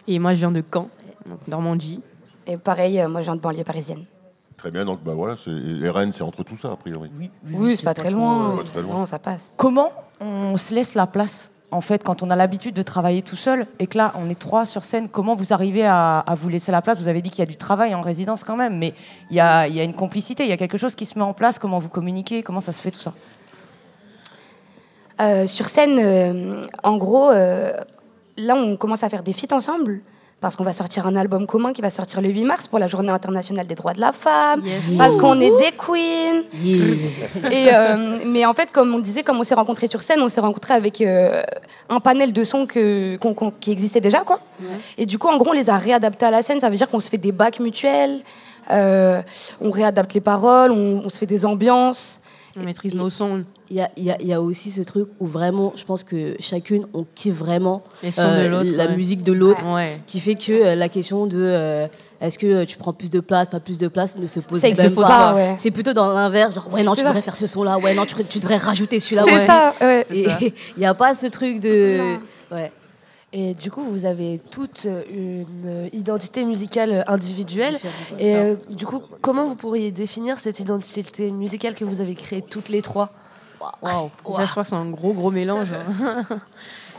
[0.08, 0.88] Et moi, je viens de Caen,
[1.28, 2.02] donc Normandie.
[2.48, 4.04] Et pareil, euh, moi je viens de banlieue parisienne.
[4.58, 7.10] Très bien, donc bah voilà, c'est- et Rennes, c'est entre tout ça, a priori.
[7.18, 8.58] Oui, Oui, c'est pas très loin.
[8.58, 8.94] Pas très loin.
[9.00, 9.52] Non, ça passe.
[9.58, 13.36] Comment on se laisse la place en fait quand on a l'habitude de travailler tout
[13.38, 16.50] seul et que là on est trois sur scène Comment vous arrivez à, à vous
[16.50, 17.00] laisser la place?
[17.00, 18.94] Vous avez dit qu'il y a du travail en résidence quand même, mais
[19.32, 21.18] il y a, il y a une complicité, il y a quelque chose qui se
[21.18, 21.58] met en place.
[21.58, 22.44] Comment vous communiquez?
[22.44, 23.14] Comment ça se fait tout ça?
[25.22, 27.74] Euh, sur scène, euh, en gros, euh,
[28.38, 30.02] là, on commence à faire des feats ensemble.
[30.42, 32.88] Parce qu'on va sortir un album commun qui va sortir le 8 mars pour la
[32.88, 34.62] Journée internationale des droits de la femme.
[34.66, 34.98] Yes.
[34.98, 36.42] Parce qu'on est des queens.
[37.52, 40.30] Et, euh, mais en fait, comme on disait, comme on s'est rencontrés sur scène, on
[40.30, 41.44] s'est rencontrés avec euh,
[41.90, 43.20] un panel de sons que,
[43.60, 44.22] qui existait déjà.
[44.22, 44.40] Quoi.
[44.98, 46.60] Et du coup, en gros, on les a réadaptés à la scène.
[46.60, 48.22] Ça veut dire qu'on se fait des bacs mutuels,
[48.72, 49.22] euh,
[49.60, 52.21] on réadapte les paroles, on, on se fait des ambiances.
[52.60, 53.44] On maîtrise nos sons.
[53.70, 55.86] Il y a, il y a- il y a aussi ce truc où vraiment, je
[55.86, 58.96] pense que chacune, on kiffe vraiment euh, Les sons de l'autre, la ouais.
[58.98, 60.02] musique de l'autre, Ouais.
[60.08, 61.88] qui fait que euh, la question de euh,
[62.20, 64.76] est-ce que tu prends plus de place, pas plus de place, ne se pose même
[64.96, 65.02] pas.
[65.08, 65.56] pas, ouais.
[65.58, 67.08] C'est plutôt dans l'inverse, genre ouais non, tu ça.
[67.08, 69.24] devrais faire ce son-là, ouais non, tu, tu devrais rajouter celui-là.
[69.26, 69.46] C'est ouais.
[69.46, 69.74] ça,
[70.76, 72.18] Il n'y a pas ce truc de...
[72.52, 72.72] Ouais.
[73.34, 75.46] Et du coup, vous avez toute une
[75.94, 77.78] identité musicale individuelle.
[78.20, 82.42] Et euh, du coup, comment vous pourriez définir cette identité musicale que vous avez créée
[82.42, 83.14] toutes les trois
[83.82, 84.10] Waouh.
[84.28, 85.70] Déjà, je crois que c'est un gros, gros mélange.
[86.02, 86.26] hein.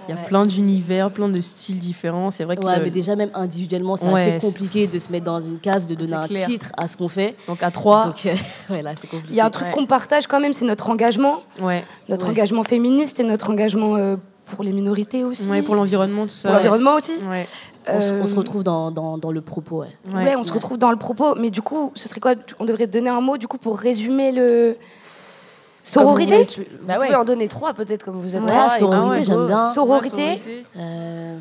[0.09, 0.27] Il y a Ouais.
[0.27, 2.33] plein d'univers, plein de styles différents.
[2.33, 5.13] C'est vrai que Ouais, le- mais déjà même individuellement, c'est Ouais, assez compliqué de se
[5.13, 6.45] mettre dans une case, de donner un clair.
[6.45, 7.37] titre à ce qu'on fait.
[7.47, 8.07] Donc à trois.
[8.07, 8.35] Donc euh,
[8.71, 9.33] ouais, là, c'est compliqué.
[9.33, 11.43] Il y a un truc qu'on partage quand même, c'est notre engagement.
[11.61, 11.85] Ouais.
[12.09, 12.33] Notre Ouais.
[12.33, 14.17] engagement féministe et notre engagement euh,
[14.55, 15.49] pour les minorités aussi.
[15.49, 16.49] Ouais, pour l'environnement, tout ça.
[16.49, 17.13] Pour l'environnement aussi.
[17.31, 17.47] Ouais.
[17.89, 19.81] On, se- on se Euh, retrouve dans, dans, dans le propos.
[19.81, 22.65] Ouais, Ouais, on se retrouve dans le propos, mais du coup, ce serait quoi On
[22.65, 24.77] devrait donner un mot du coup pour résumer le.
[25.85, 26.45] Sororité?
[26.45, 28.71] Vous, voulez- vous pouvez en donner trois peut-être comme vous êtes trois.
[28.71, 29.47] sororité, Ah ouais, j'aime go.
[29.47, 29.73] bien.
[29.75, 30.43] Sororité?
[30.79, 31.37] Euh,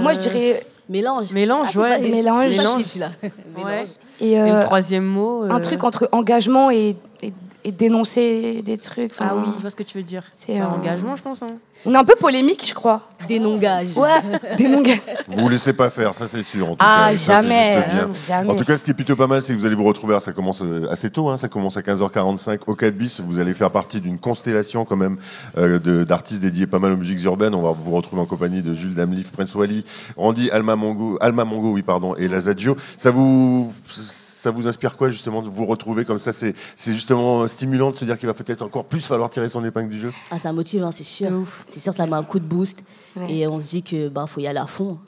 [0.00, 0.66] Moi, je dirais.
[0.88, 1.32] Mélange.
[1.32, 2.00] Mélange, Ah, ouais.
[2.10, 2.50] Mélange.
[2.50, 2.82] Mélange.
[4.20, 5.42] Et, Et euh, le troisième mot.
[5.48, 7.32] Un euh, truc entre engagement et, et,
[7.64, 9.12] et dénoncer des trucs.
[9.18, 10.22] Ah enfin, oui, je vois ce que tu veux dire.
[10.34, 11.42] C'est un- engagement, je pense.
[11.42, 11.46] hein.
[11.84, 13.00] On est un peu polémique, je crois.
[13.26, 13.96] Dénongage.
[13.96, 14.10] Ouais,
[14.56, 15.00] dénongage.
[15.26, 16.66] Vous vous laissez pas faire, ça c'est sûr.
[16.68, 18.48] En tout Ah, cas, ça, hein, jamais.
[18.48, 20.12] En tout cas, ce qui est plutôt pas mal, c'est que vous allez vous retrouver.
[20.12, 23.20] alors, Ça commence euh, assez tôt, hein, ça commence à 15h45 au 4 bis.
[23.20, 25.16] Vous allez faire partie d'une constellation quand même
[25.58, 27.54] euh, de- d'artistes dédiés pas mal aux musiques urbaines.
[27.54, 29.82] On va vous retrouver en compagnie de Jules Damlif, Prince Wally,
[30.16, 32.76] Randy Alma Mongo, Alma Mongo, oui pardon, et Lazadjo.
[32.96, 33.72] Ça vous
[34.42, 36.32] ça vous inspire quoi justement de vous retrouver comme ça?
[36.32, 39.64] C'est c'est justement stimulant de se dire qu'il va peut-être encore plus falloir tirer son
[39.64, 40.12] épingle du jeu?
[40.32, 41.30] Ah, ça motive, hein, c'est sûr.
[41.66, 42.82] C'est sûr, ça met un coup de boost.
[43.28, 44.98] Et on se dit que bah, faut y aller à fond.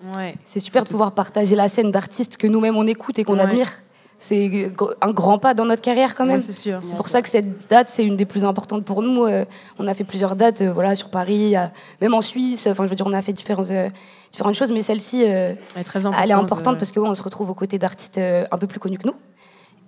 [0.44, 3.40] C'est super de pouvoir partager la scène d'artistes que nous-mêmes on écoute et qu'on Ouais.
[3.40, 3.70] admire.
[4.18, 4.72] C'est
[5.02, 6.36] un grand pas dans notre carrière quand même.
[6.36, 6.78] Ouais, c'est sûr.
[6.88, 9.24] C'est pour ça que cette date, c'est une des plus importantes pour nous.
[9.24, 9.44] Euh,
[9.78, 11.66] on a fait plusieurs dates, euh, voilà, sur Paris, euh,
[12.00, 12.66] même en Suisse.
[12.68, 13.90] Enfin, je veux dire, on a fait différentes, euh,
[14.34, 16.78] différentes choses, mais celle-ci, euh, Elle est très elle est importante, importante ouais.
[16.78, 19.06] parce que ouais, on se retrouve aux côtés d'artistes euh, un peu plus connus que
[19.06, 19.14] nous.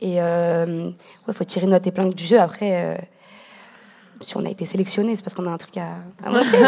[0.01, 2.39] Et il faut tirer notre épingle du jeu.
[2.39, 2.97] Après, euh,
[4.21, 5.87] si on a été sélectionné, c'est parce qu'on a un truc à,
[6.25, 6.59] à montrer.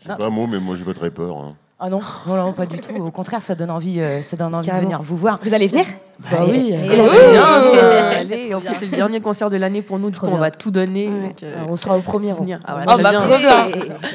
[0.00, 1.36] Je sais pas un mot, mais moi j'ai pas très peur.
[1.36, 1.54] hein.
[1.84, 2.94] Ah non, non, non, pas du tout.
[2.94, 5.40] Au contraire, ça donne envie, euh, ça donne envie de venir vous voir.
[5.42, 5.84] Vous allez venir
[6.30, 6.68] Bah oui.
[6.72, 7.70] Et là, bien, bien, ça.
[7.72, 8.08] ça.
[8.10, 10.10] Allez, en plus, c'est le dernier concert de l'année pour nous.
[10.12, 11.08] Du coup, on va tout donner.
[11.08, 12.42] donc, euh, on sera au premier rang.
[12.42, 12.60] venir.
[12.64, 13.54] Ah, Oh, voilà, bah, très trop bien.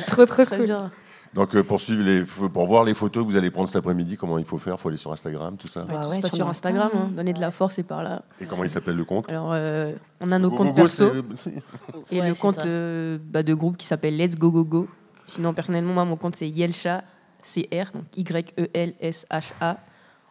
[0.08, 0.92] trop, trop Très bien.
[1.38, 4.18] Donc euh, pour, suivre les, pour voir les photos que vous allez prendre cet après-midi,
[4.18, 5.82] comment il faut faire Il faut aller sur Instagram, tout ça.
[5.86, 7.10] Ouais, tout passe sur Instagram, hein.
[7.16, 8.24] donner de la force et par là.
[8.42, 9.32] Et comment il s'appelle le compte?
[9.32, 11.06] Alors, euh, on a nos Go comptes Go perso
[12.12, 14.88] et Ouais, le compte euh, bah, de groupe qui s'appelle Let's Go Go Go.
[15.28, 17.04] Sinon, personnellement, moi, mon compte c'est Yelcha
[17.44, 19.78] CR, donc Y-E-L-S-H-A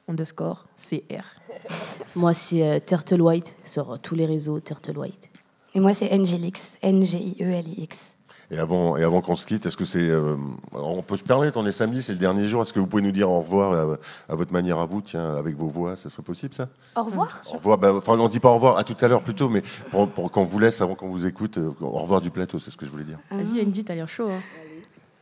[0.08, 1.22] underscore CR.
[2.16, 5.30] Moi, c'est euh, Turtle White sur tous les réseaux Turtle White.
[5.74, 8.15] Et moi, c'est Angelix, E N-G-I-E-L-I-X.
[8.50, 10.08] Et avant, et avant qu'on se quitte, est-ce que c'est.
[10.08, 10.36] euh,
[10.72, 12.62] on peut se permettre, on est samedi, c'est le dernier jour.
[12.62, 15.34] Est-ce que vous pouvez nous dire au revoir à, à votre manière à vous, tiens,
[15.34, 16.68] avec vos voix Ça serait possible, ça?
[16.94, 17.40] Au revoir.
[17.52, 17.76] Au revoir.
[17.78, 20.30] bah, enfin, on dit pas au revoir, à tout à l'heure plutôt, mais pour, pour
[20.30, 22.86] qu'on vous laisse avant qu'on vous écoute, euh, au revoir du plateau, c'est ce que
[22.86, 23.18] je voulais dire.
[23.32, 24.28] Vas-y, Angie, t'as l'air chaud.
[24.30, 24.40] hein.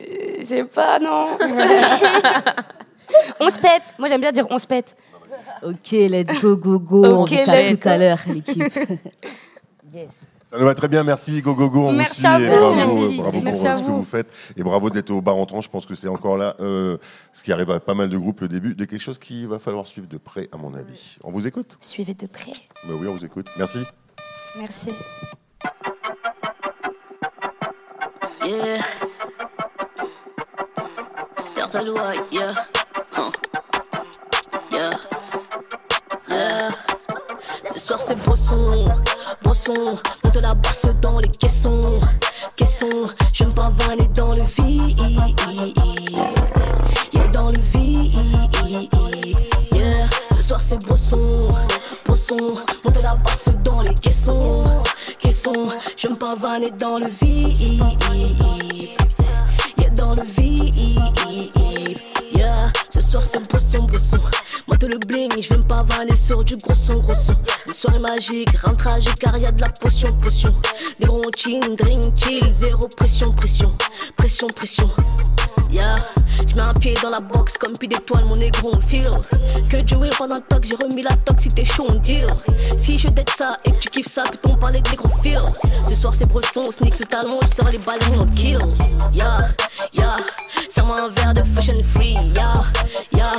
[0.01, 0.05] Euh,
[0.39, 1.25] Je sais pas, non.
[3.39, 3.93] on se pète.
[3.97, 4.95] Moi, j'aime bien dire on se pète.
[5.63, 7.03] Ok, let's go, go, go.
[7.05, 8.63] on se let's tout à l'heure, l'équipe.
[9.93, 10.21] yes.
[10.47, 12.49] Ça nous va très bien, merci, go go go, on Merci vous à suit et
[12.49, 12.55] vous.
[12.59, 13.19] bravo, Merci.
[13.19, 13.97] euh, bravo Merci pour à euh, ce que vous.
[13.97, 15.59] vous faites et bravo d'être au bar entrant.
[15.61, 16.97] Je pense que c'est encore là euh,
[17.33, 19.57] ce qui arrive à pas mal de groupes le début de quelque chose qu'il va
[19.57, 21.17] falloir suivre de près, à mon avis.
[21.23, 22.51] On vous écoute Suivez de près.
[22.87, 23.47] Bah oui, on vous écoute.
[23.57, 23.79] Merci.
[24.59, 24.91] Merci.
[28.45, 28.81] Yeah.
[31.55, 32.53] Turtle White, yeah.
[33.17, 33.31] Huh.
[34.71, 34.89] Yeah.
[36.29, 36.67] Yeah.
[37.73, 38.63] Ce soir c'est brosson,
[39.43, 39.73] brosson,
[40.23, 41.81] monte la basse dans les caissons,
[42.55, 42.89] caissons,
[43.33, 44.99] j'aime pas vanner dans le vide,
[47.13, 48.15] yeah, dans le vide,
[49.73, 50.07] yeah.
[50.29, 51.27] Ce soir c'est brosson,
[52.05, 52.37] brosson,
[52.83, 54.83] monte la basse dans les caissons,
[55.19, 55.53] caissons,
[55.97, 57.61] j'aime pas vanner dans le vide,
[59.79, 61.99] yeah, dans le vide,
[62.33, 62.71] yeah.
[62.91, 64.19] Ce soir c'est brosson, brosson,
[64.67, 67.34] monte le bling, je vais me pavaner sur du gros son, gros son.
[67.85, 70.51] Soirée magique, rien tragique car y a de la potion, potion.
[70.99, 71.07] Des
[71.37, 73.71] chin, drink, chill, zéro pression, pression,
[74.17, 74.89] pression, pression.
[75.69, 75.95] Yeah,
[76.47, 79.11] je mets un pied dans la box comme pied d'étoile, mon négro on feel.
[79.69, 82.25] Que du will pendant le toc, j'ai remis la tox si t'es chaud on deal.
[82.79, 85.43] Si je dette ça et que tu kiffes ça, peut-on parler de négro feel?
[85.87, 88.57] Ce soir c'est bresson, sneak ce talon, je sors les balles mon kill.
[89.13, 89.37] Yeah,
[89.93, 90.17] yeah,
[90.69, 92.15] serre-moi un verre de fashion free.
[92.33, 92.63] Yeah,
[93.15, 93.33] yeah,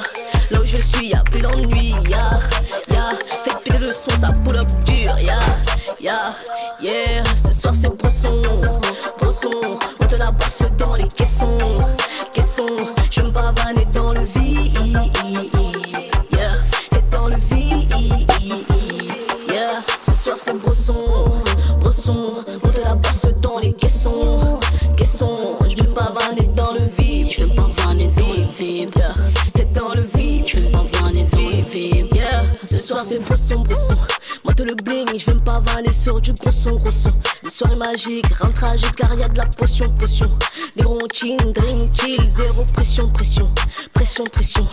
[44.16, 44.65] pression, pression.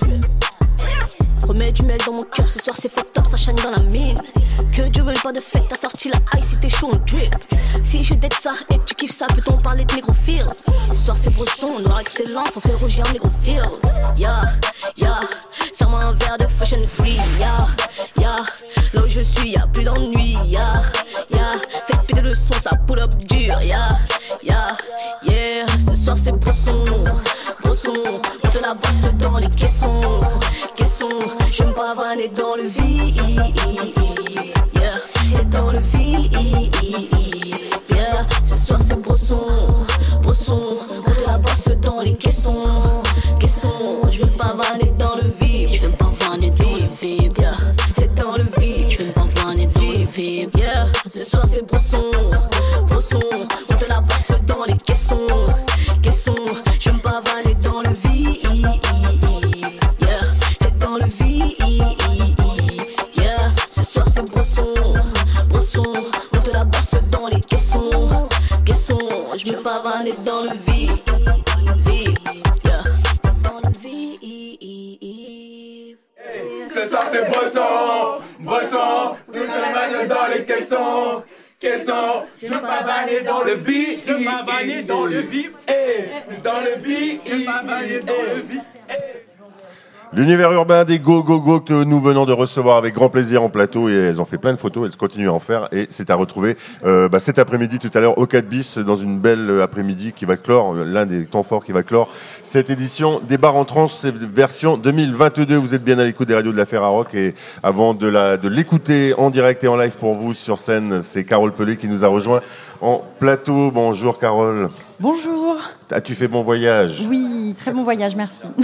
[90.16, 93.49] L'univers urbain des Go Go Go que nous venons de recevoir avec grand plaisir en
[93.49, 96.11] plateau et elles ont fait plein de photos, elles continuent à en faire et c'est
[96.11, 96.55] à retrouver
[96.86, 100.14] euh, bah, cet après-midi tout à l'heure au 4 bis dans une belle euh, après-midi
[100.14, 103.55] qui va clore, euh, l'un des temps forts qui va clore cette édition des bars
[103.55, 105.55] en trans version 2022.
[105.55, 107.34] Vous êtes bien à l'écoute des radios de la Ferrarock et
[107.64, 111.53] avant de de l'écouter en direct et en live pour vous sur scène, c'est Carole
[111.53, 112.41] Pelé qui nous a rejoint
[112.82, 113.72] en plateau.
[113.72, 114.70] Bonjour Carole.
[114.99, 115.57] Bonjour.
[115.93, 118.47] As-tu fait bon voyage Oui, très bon voyage, merci.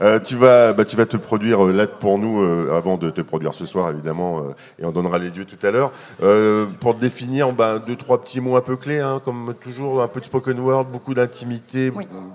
[0.00, 3.10] Euh, tu, vas, bah, tu vas te produire euh, là pour nous, euh, avant de
[3.10, 4.42] te produire ce soir évidemment,
[4.78, 5.92] et on donnera les lieux tout à l'heure.
[6.80, 10.08] Pour te définir, bah, deux, trois petits mots un peu clés, hein, comme toujours, un
[10.08, 11.92] peu de spoken word, beaucoup d'intimité.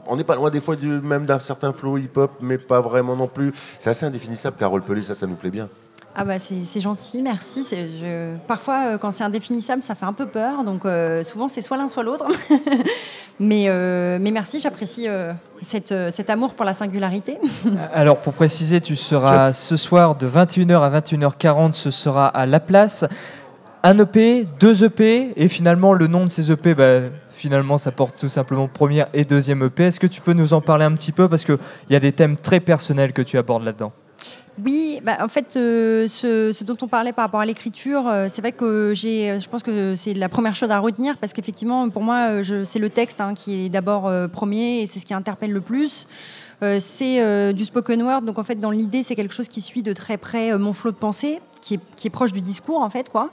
[0.07, 3.17] On n'est pas loin des fois du, même d'un certain flow hip-hop, mais pas vraiment
[3.17, 3.51] non plus.
[3.80, 5.67] C'est assez indéfinissable, Carole Pelé, ça, ça nous plaît bien.
[6.16, 7.64] Ah bah c'est gentil, merci.
[7.64, 10.64] Je- Parfois, euh, quand c'est indéfinissable, ça fait un peu peur.
[10.64, 12.26] Donc euh, souvent, c'est soit l'un, soit l'autre.
[13.39, 15.34] mais, euh, mais merci, j'apprécie euh,
[15.91, 17.38] euh, cet amour pour la singularité.
[17.93, 22.60] Alors pour préciser, tu seras ce soir de 21h à 21h40, ce sera à La
[22.60, 23.05] Place.
[23.84, 26.99] Un EP, deux EP, et finalement le nom de ces EP, bah,
[27.32, 29.86] finalement ça porte tout simplement première et deuxième EP.
[29.86, 31.30] Est-ce que tu peux nous en parler un petit peu?
[31.30, 31.57] Parce qu'il
[31.89, 33.93] y a des thèmes très personnels que tu abordes là-dedans.
[34.66, 38.41] Oui, bah, en fait, euh, ce, dont on parlait par rapport à l'écriture, euh, c'est
[38.41, 42.01] vrai que j'ai, je pense que c'est la première chose à retenir parce qu'effectivement, pour
[42.01, 45.14] moi, euh, c'est le texte hein, qui est d'abord euh, premier et c'est ce qui
[45.14, 46.07] interpelle le plus.
[46.62, 49.62] Euh, c'est euh, du spoken word, donc en fait, dans l'idée, c'est quelque chose qui
[49.62, 52.41] suit de très près euh, mon flot de pensée, qui est, qui est proche du
[52.41, 53.30] discours, en fait, quoi.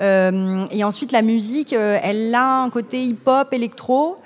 [0.00, 4.16] Euh, et ensuite, la musique, euh, elle a un côté hip-hop, électro.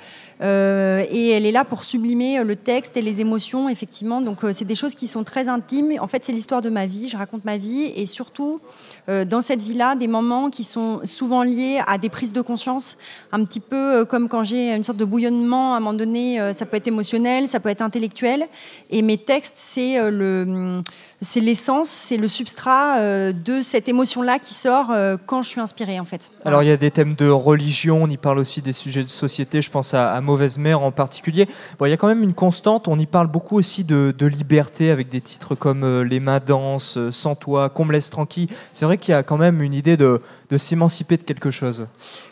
[0.43, 4.21] Euh, et elle est là pour sublimer euh, le texte et les émotions, effectivement.
[4.21, 5.95] Donc, euh, c'est des choses qui sont très intimes.
[5.99, 7.09] En fait, c'est l'histoire de ma vie.
[7.09, 7.93] Je raconte ma vie.
[7.97, 8.61] Et surtout,
[9.09, 12.97] dans cette vie-là, des moments qui sont souvent liés à des prises de conscience.
[13.33, 15.75] Un petit peu euh, comme quand j'ai une sorte de bouillonnement.
[15.75, 18.47] À un moment donné, euh, ça peut être émotionnel, ça peut être intellectuel.
[18.91, 20.83] Et mes textes, c'est euh, le.
[21.23, 25.61] C'est l'essence, c'est le substrat euh, de cette émotion-là qui sort euh, quand je suis
[25.63, 26.31] inspirée, en fait.
[26.45, 29.09] Alors il y a des thèmes de religion, on y parle aussi des sujets de
[29.09, 31.49] société, je pense à, Mauvaise Mère en particulier.
[31.79, 34.27] Bon, il y a quand même une constante, on y parle beaucoup aussi de, de
[34.27, 38.11] liberté avec des titres comme euh, Les mains dansent, euh, Sans toi, Qu'on me laisse
[38.11, 38.49] tranquille.
[38.75, 40.21] C'est vrai qu'il y a quand même une idée de,
[40.51, 41.87] de s'émanciper de quelque chose.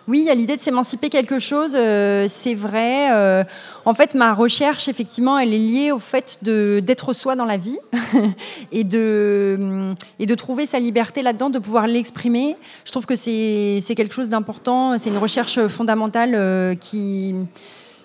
[0.06, 3.12] Oui, il y a l'idée de s'émanciper quelque chose, euh, c'est vrai.
[3.12, 3.44] euh,
[3.84, 7.78] en fait, ma recherche, effectivement, elle est liée au fait d'être soi dans la vie
[8.72, 12.56] et, de, hum, et de trouver sa liberté là-dedans, de pouvoir l'exprimer.
[12.84, 17.34] Je trouve que c'est c'est quelque chose d'important, c'est une recherche fondamentale euh, qui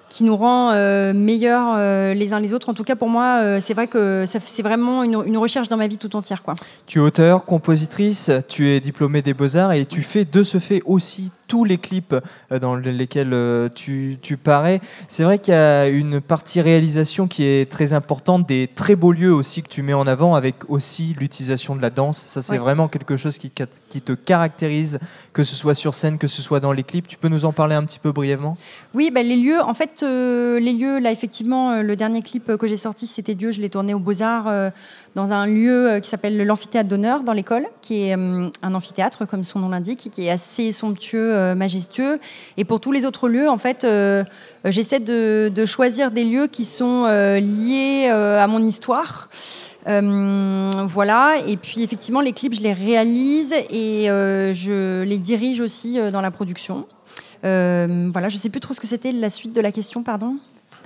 [0.10, 2.70] qui nous rend euh, meilleurs euh, les uns les autres.
[2.70, 5.78] En tout cas, pour moi, euh, c'est vrai que c'est vraiment une, une recherche dans
[5.78, 6.44] ma vie tout entière.
[6.44, 6.56] Quoi.
[6.88, 10.82] Tu es auteur, compositrice, tu es diplômée des beaux-arts et tu fais de ce fait
[10.86, 12.16] aussi tous les clips
[12.52, 14.80] euh, dans lesquels euh, tu, tu parais.
[15.10, 19.12] C'est vrai qu'il y a une partie réalisation qui est très importante, des très beaux
[19.12, 22.24] lieux aussi que tu mets en avant avec aussi l'utilisation de la danse.
[22.26, 23.52] Ça, c'est vraiment quelque chose qui,
[23.90, 25.00] qui te caractérise,
[25.34, 27.08] que ce soit sur scène, que ce soit dans les clips.
[27.08, 28.56] Tu peux nous en parler un petit peu brièvement?
[28.94, 32.68] Oui, bah, les lieux, en fait, euh, les lieux, là, effectivement, le dernier clip que
[32.68, 34.70] j'ai sorti, c'était Dieu, je l'ai tourné au Beaux-Arts, euh,
[35.16, 39.26] dans un lieu euh, qui s'appelle l'amphithéâtre d'honneur, dans l'école, qui est euh, un amphithéâtre,
[39.26, 42.20] comme son nom l'indique, qui est assez somptueux, euh, majestueux.
[42.58, 43.86] Et pour tous les autres lieux, en fait,
[44.66, 49.30] j'essaie de, choisir des lieux qui sont liés à mon histoire.
[49.86, 56.22] Voilà, et puis effectivement, les clips, je les réalise et je les dirige aussi dans
[56.22, 56.86] la production.
[57.44, 60.38] Voilà, je sais plus trop ce que c'était la suite de la question, pardon.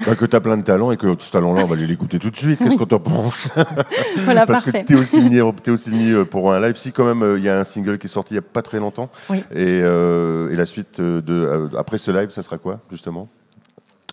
[0.06, 2.20] Bah, que tu as plein de talents et que ce talent-là, on va aller l'écouter
[2.20, 2.60] tout de suite.
[2.60, 3.50] Qu'est-ce que tu en penses
[4.26, 4.82] Voilà, Parce parfait.
[4.84, 6.76] que tu es aussi venu, t'es aussi venu euh, pour un live.
[6.76, 8.41] Si, quand même, euh, il y a un single qui est sorti il n'y a
[8.41, 9.10] pas très longtemps.
[9.30, 9.44] Oui.
[9.52, 13.30] Et, euh, et la suite, de, après ce live, ça sera quoi, justement?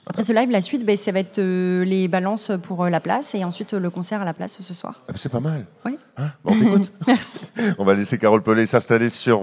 [0.07, 3.01] Après ce live, la suite, ben, ça va être euh, les balances pour euh, la
[3.01, 4.95] place et ensuite euh, le concert à la place ce soir.
[5.03, 5.67] Ah, bah, C'est pas mal.
[5.85, 5.99] Oui.
[6.17, 6.31] Hein?
[6.43, 6.85] Bon, on.
[7.07, 7.47] Merci.
[7.79, 9.43] On va laisser Carole Pellet s'installer sur,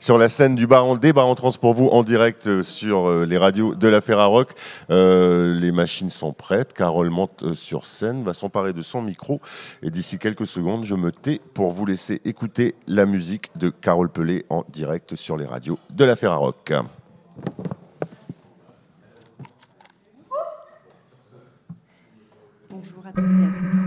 [0.00, 3.36] sur la scène du bar en bars en trans pour vous en direct sur les
[3.36, 4.52] radios de la Ferrarock.
[4.88, 6.72] Les machines sont prêtes.
[6.72, 9.40] Carole monte sur scène, va s'emparer de son micro
[9.82, 14.10] et d'ici quelques secondes, je me tais pour vous laisser écouter la musique de Carole
[14.10, 16.72] Pellet en direct sur les radios de la Ferrarock.
[22.78, 23.80] Bonjour à tous et à toutes.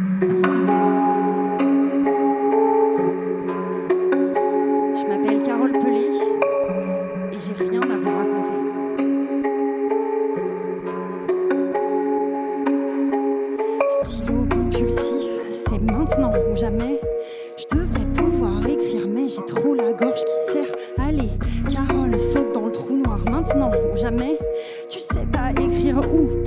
[4.95, 6.07] Je m'appelle Carole Pelé
[7.31, 8.57] et j'ai rien à vous raconter.
[14.01, 16.99] Stylo compulsif, c'est maintenant ou jamais.
[17.57, 20.75] Je devrais pouvoir écrire, mais j'ai trop la gorge qui serre.
[20.97, 21.29] Allez,
[21.71, 24.39] Carole, saute dans le trou noir maintenant ou jamais.
[24.89, 26.38] Tu sais pas écrire ou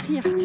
[0.00, 0.39] fiert.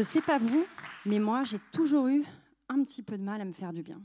[0.00, 0.64] Je sais pas vous,
[1.04, 2.24] mais moi j'ai toujours eu
[2.70, 4.00] un petit peu de mal à me faire du bien.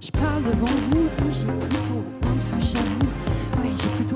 [0.00, 3.00] Je parle devant vous j'ai plutôt honte, j'avoue.
[3.60, 4.13] Ouais, j'ai plutôt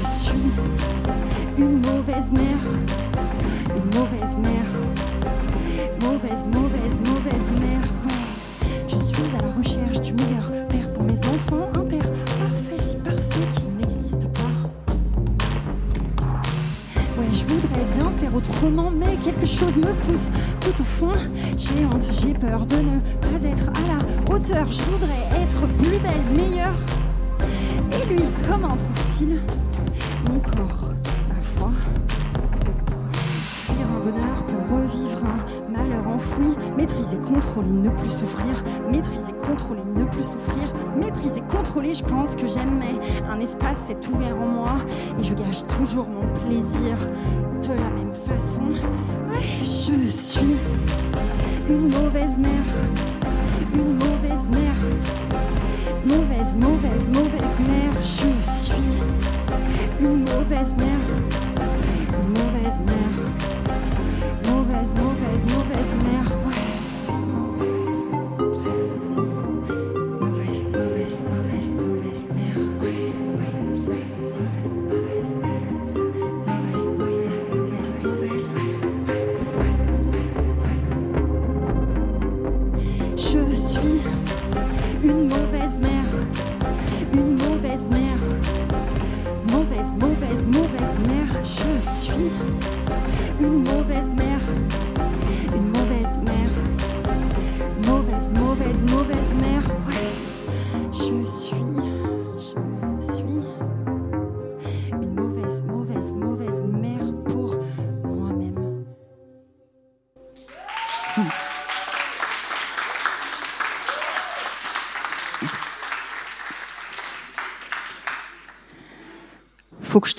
[0.00, 0.52] je suis
[1.58, 2.64] une mauvaise mère,
[3.76, 4.70] une mauvaise mère,
[6.00, 7.86] mauvaise, mauvaise, mauvaise mère.
[8.88, 12.96] Je suis à la recherche du meilleur père pour mes enfants, un père parfait, si
[12.96, 14.52] parfait qu'il n'existe pas.
[17.16, 20.30] Ouais, je voudrais bien faire autrement, mais quelque chose me pousse
[20.60, 21.12] tout au fond.
[21.56, 24.70] J'ai honte, j'ai peur de ne pas être à la hauteur.
[24.70, 26.78] Je voudrais être plus belle, meilleure.
[27.90, 29.40] Et lui, comment trouve-t-il?
[30.28, 30.90] Mon corps,
[31.28, 31.70] ma foi.
[36.06, 42.34] Enfoui, maîtriser, contrôler, ne plus souffrir, maîtriser, contrôler, ne plus souffrir, maîtriser, contrôler, je pense
[42.34, 42.98] que j'aimais.
[43.30, 44.76] Un espace s'est ouvert en moi
[45.20, 46.96] et je gage toujours mon plaisir.
[47.62, 48.62] De la même façon.
[49.30, 50.56] Ouais, je suis
[51.68, 52.68] une mauvaise mère,
[53.74, 54.80] une mauvaise mère,
[56.06, 59.37] mauvaise, mauvaise, mauvaise mère, je suis
[60.00, 61.04] une mauvaise mère,
[62.12, 63.16] une mauvaise mère,
[64.50, 66.27] mauvaise, mauvaise, mauvaise mère,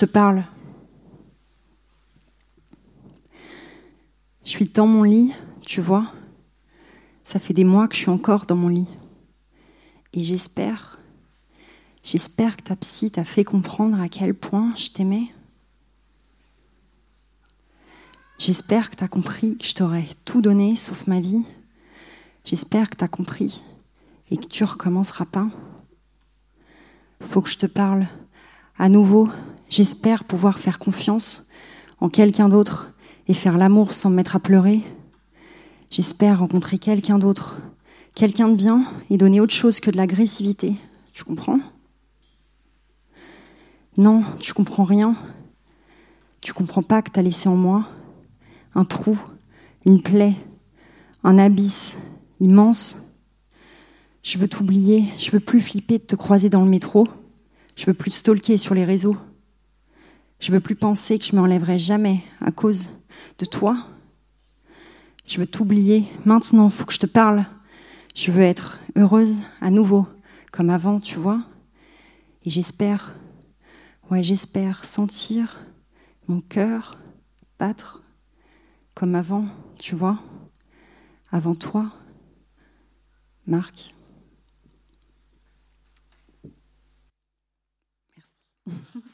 [0.00, 0.44] te parle.
[4.44, 5.34] Je suis dans mon lit,
[5.66, 6.10] tu vois.
[7.22, 8.88] Ça fait des mois que je suis encore dans mon lit.
[10.14, 10.98] Et j'espère,
[12.02, 15.34] j'espère que ta psy t'a fait comprendre à quel point je t'aimais.
[18.38, 21.44] J'espère que t'as compris que je t'aurais tout donné sauf ma vie.
[22.46, 23.62] J'espère que t'as compris
[24.30, 25.50] et que tu recommenceras pas.
[27.28, 28.08] Faut que je te parle.
[28.78, 29.28] À nouveau,
[29.70, 31.48] j'espère pouvoir faire confiance
[32.00, 32.92] en quelqu'un d'autre
[33.28, 34.80] et faire l'amour sans me mettre à pleurer.
[35.90, 37.56] J'espère rencontrer quelqu'un d'autre,
[38.14, 40.74] quelqu'un de bien et donner autre chose que de l'agressivité.
[41.12, 41.60] Tu comprends?
[43.96, 45.16] Non, tu comprends rien.
[46.40, 47.88] Tu comprends pas que t'as laissé en moi
[48.74, 49.18] un trou,
[49.84, 50.34] une plaie,
[51.24, 51.96] un abysse
[52.38, 53.16] immense.
[54.22, 57.06] Je veux t'oublier, je veux plus flipper de te croiser dans le métro.
[57.76, 59.16] Je veux plus te stalker sur les réseaux.
[60.40, 62.88] Je veux plus penser que je m'enlèverai jamais à cause
[63.38, 63.86] de toi.
[65.26, 66.06] Je veux t'oublier.
[66.24, 67.44] Maintenant, faut que je te parle.
[68.14, 70.08] Je veux être heureuse à nouveau,
[70.50, 71.42] comme avant, tu vois.
[72.44, 73.14] Et j'espère,
[74.10, 75.60] ouais, j'espère sentir
[76.26, 76.98] mon cœur
[77.58, 78.02] battre
[78.94, 79.44] comme avant,
[79.78, 80.18] tu vois.
[81.30, 81.92] Avant toi,
[83.46, 83.94] Marc.
[88.16, 89.00] Merci.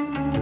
[0.00, 0.39] Face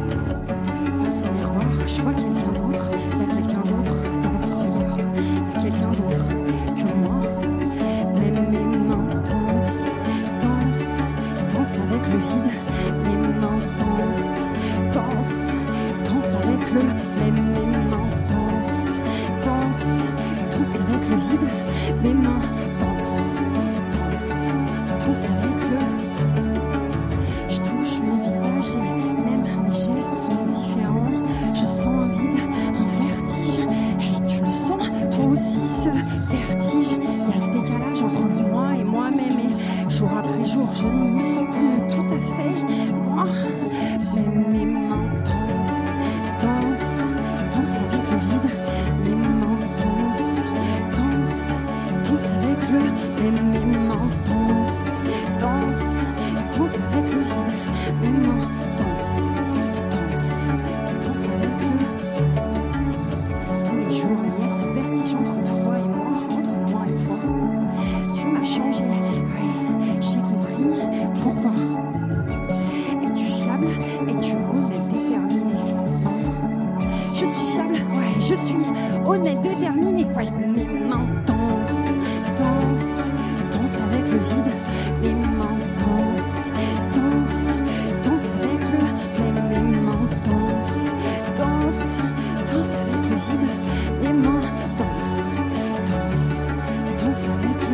[97.31, 97.68] avec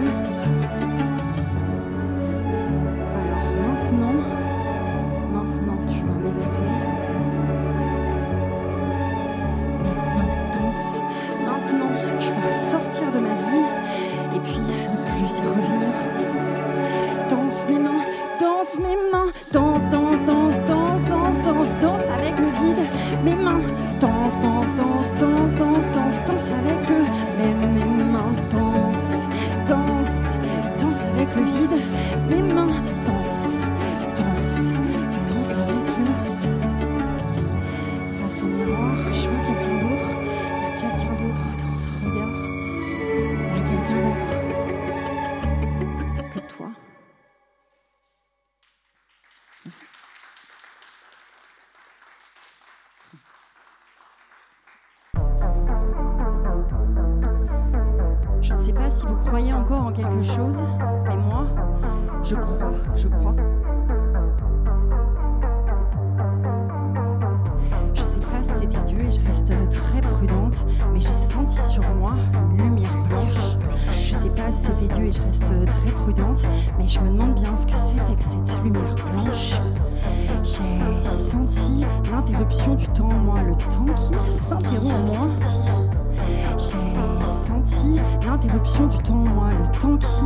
[88.45, 90.25] interruption du temps, moi, le temps qui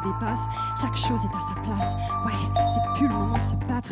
[0.00, 0.40] dépasse.
[0.80, 1.96] Chaque chose est à sa place.
[2.24, 2.32] Ouais,
[2.66, 3.87] c'est plus le moment de se battre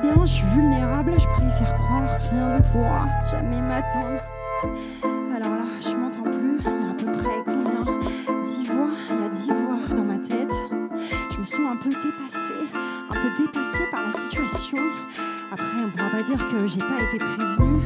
[0.00, 4.22] bien, je suis vulnérable, je préfère croire que rien ne pourra jamais m'atteindre.
[5.34, 9.20] Alors là, je m'entends plus, il y a à peu près combien 10 voix, il
[9.20, 10.52] y a 10 voix dans ma tête.
[11.30, 12.66] Je me sens un peu dépassée,
[13.10, 14.78] un peu dépassée par la situation.
[15.52, 17.82] Après, on ne pourra pas dire que j'ai pas été prévenue,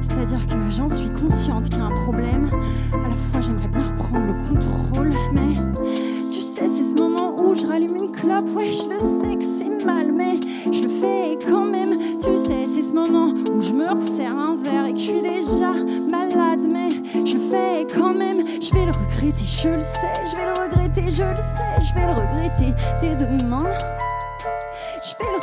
[0.00, 2.50] c'est-à-dire que j'en suis consciente qu'il y a un problème.
[2.92, 5.56] À la fois, j'aimerais bien reprendre le contrôle, mais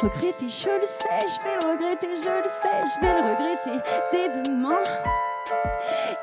[0.06, 3.78] regretter, je le sais, je vais le regretter, je le sais, je vais le regretter
[4.12, 4.80] dès demain.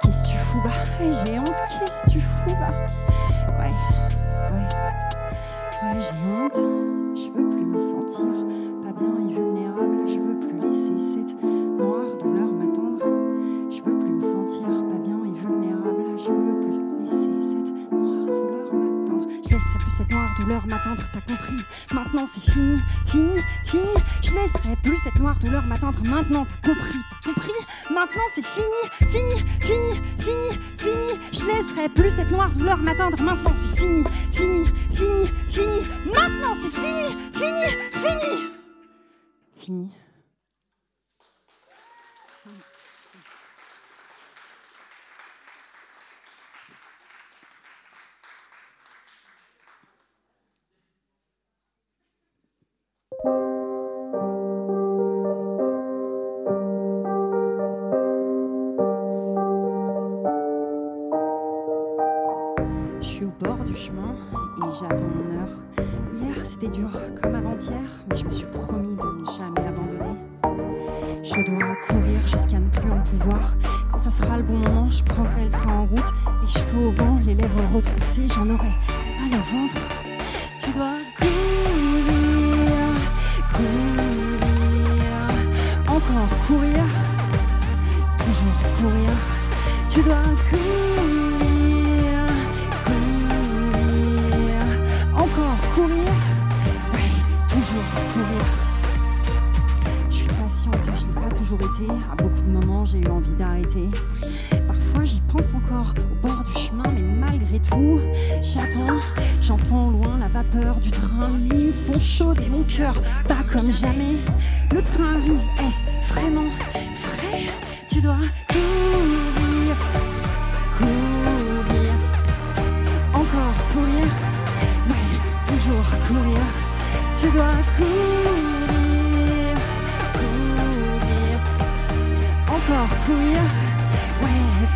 [0.02, 0.84] Qu'est-ce que tu fous bah?
[1.00, 2.72] J'ai honte, qu'est-ce que tu fous bah?
[3.58, 3.72] Ouais,
[4.52, 4.68] ouais,
[5.82, 6.60] ouais, j'ai honte,
[7.16, 8.26] je veux plus me sentir
[8.84, 11.34] pas bien et vulnérable, je veux plus laisser cette
[20.44, 23.82] de leur m'attendre, t'as compris Maintenant c'est fini, fini, fini.
[24.22, 26.02] Je laisserai plus cette noire douleur m'attendre.
[26.04, 27.52] Maintenant t'as compris, t'as compris
[27.90, 31.20] Maintenant c'est fini, fini, fini, fini, fini.
[31.32, 33.20] Je laisserai plus cette noire douleur m'attendre.
[33.20, 35.88] Maintenant c'est fini, fini, fini, fini.
[36.06, 38.50] Maintenant c'est fini, fini, fini.
[39.56, 40.01] Fini.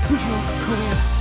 [0.07, 1.16] 足够。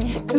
[0.00, 0.29] жизни.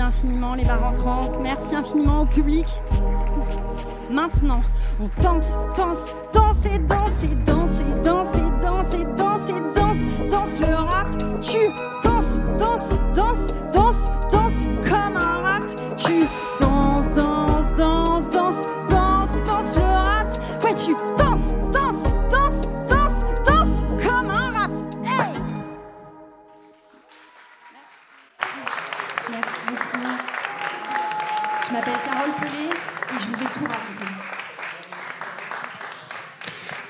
[0.00, 2.66] Infiniment les bars en trans, merci infiniment au public.
[4.10, 4.60] Maintenant,
[5.00, 5.08] on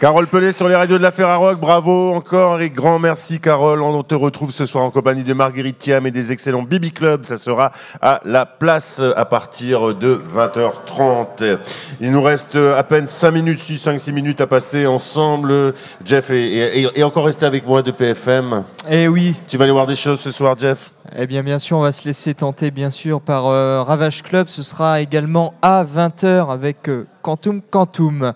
[0.07, 3.83] Carole Pelé sur les radios de la Ferrarock, bravo encore et grand merci Carole.
[3.83, 7.25] On te retrouve ce soir en compagnie de Marguerite Thiam et des excellents Bibi Club.
[7.25, 11.59] Ça sera à la place à partir de 20h30.
[12.01, 15.75] Il nous reste à peine 5 minutes, 6, 5, 6 minutes à passer ensemble.
[16.05, 16.53] Jeff est,
[16.85, 18.63] est- est encore resté avec moi de PFM.
[18.89, 19.35] Eh oui.
[19.49, 20.93] Tu vas aller voir des choses ce soir, Jeff?
[21.17, 24.47] Eh bien, bien sûr, on va se laisser tenter, bien sûr, par euh, Ravage Club.
[24.47, 28.35] Ce sera également à 20h avec euh, Quantum Quantum.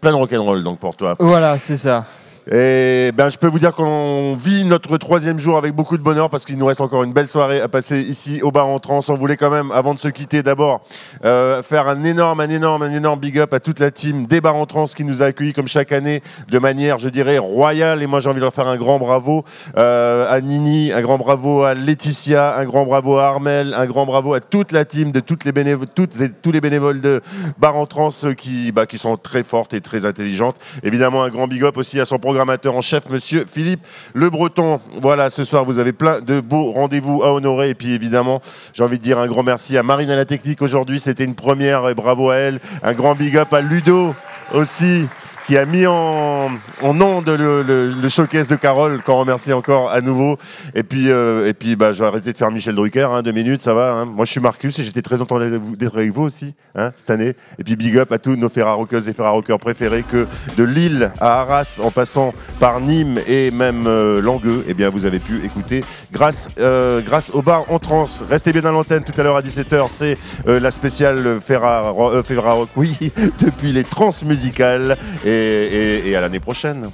[0.00, 1.16] Plein de rock'n'roll donc pour toi.
[1.18, 2.04] Voilà, c'est ça.
[2.50, 6.30] Et ben, je peux vous dire qu'on vit notre troisième jour avec beaucoup de bonheur
[6.30, 9.00] parce qu'il nous reste encore une belle soirée à passer ici au bar en trans.
[9.08, 10.80] On voulait quand même, avant de se quitter, d'abord
[11.26, 14.40] euh, faire un énorme, un énorme, un énorme big up à toute la team des
[14.40, 18.02] bars en trans qui nous a accueillis comme chaque année de manière, je dirais, royale.
[18.02, 19.44] Et moi, j'ai envie de leur faire un grand bravo
[19.76, 24.06] euh, à Nini, un grand bravo à Laetitia, un grand bravo à Armel, un grand
[24.06, 27.20] bravo à toute la team de toutes les bénévoles, toutes et tous les bénévoles de
[27.58, 30.56] bar en trans qui, bah, qui sont très fortes et très intelligentes.
[30.82, 33.84] Évidemment, un grand big up aussi à son programmateur en chef, monsieur Philippe
[34.14, 34.78] Le Breton.
[35.00, 37.70] Voilà, ce soir, vous avez plein de beaux rendez-vous à honorer.
[37.70, 38.40] Et puis, évidemment,
[38.72, 41.00] j'ai envie de dire un grand merci à Marine à la technique aujourd'hui.
[41.00, 42.60] C'était une première et bravo à elle.
[42.84, 44.14] Un grand big up à Ludo
[44.54, 45.08] aussi
[45.48, 46.50] qui a mis en,
[46.82, 50.36] en onde le, showcase de Carole, qu'on remercie encore à nouveau.
[50.74, 53.32] Et puis, euh, et puis bah, je vais arrêter de faire Michel Drucker, hein, deux
[53.32, 53.92] minutes, ça va.
[53.94, 54.04] hein.
[54.04, 57.32] Moi, je suis Marcus et j'étais très content d'être avec vous aussi hein, cette année.
[57.58, 60.26] Et puis, big up à tous nos Ferrarockeuses et Ferrarockeurs préférés que
[60.58, 65.06] de Lille à Arras, en passant par Nîmes et même euh, Langueux, eh bien, vous
[65.06, 68.04] avez pu écouter grâce, euh, grâce au bar en trans.
[68.28, 72.98] Restez bien à l'antenne tout à l'heure à 17h, c'est la spéciale Ferraro- Ferrarock, oui,
[73.40, 74.98] depuis les trans musicales.
[75.38, 76.90] Et, à l'année prochaine.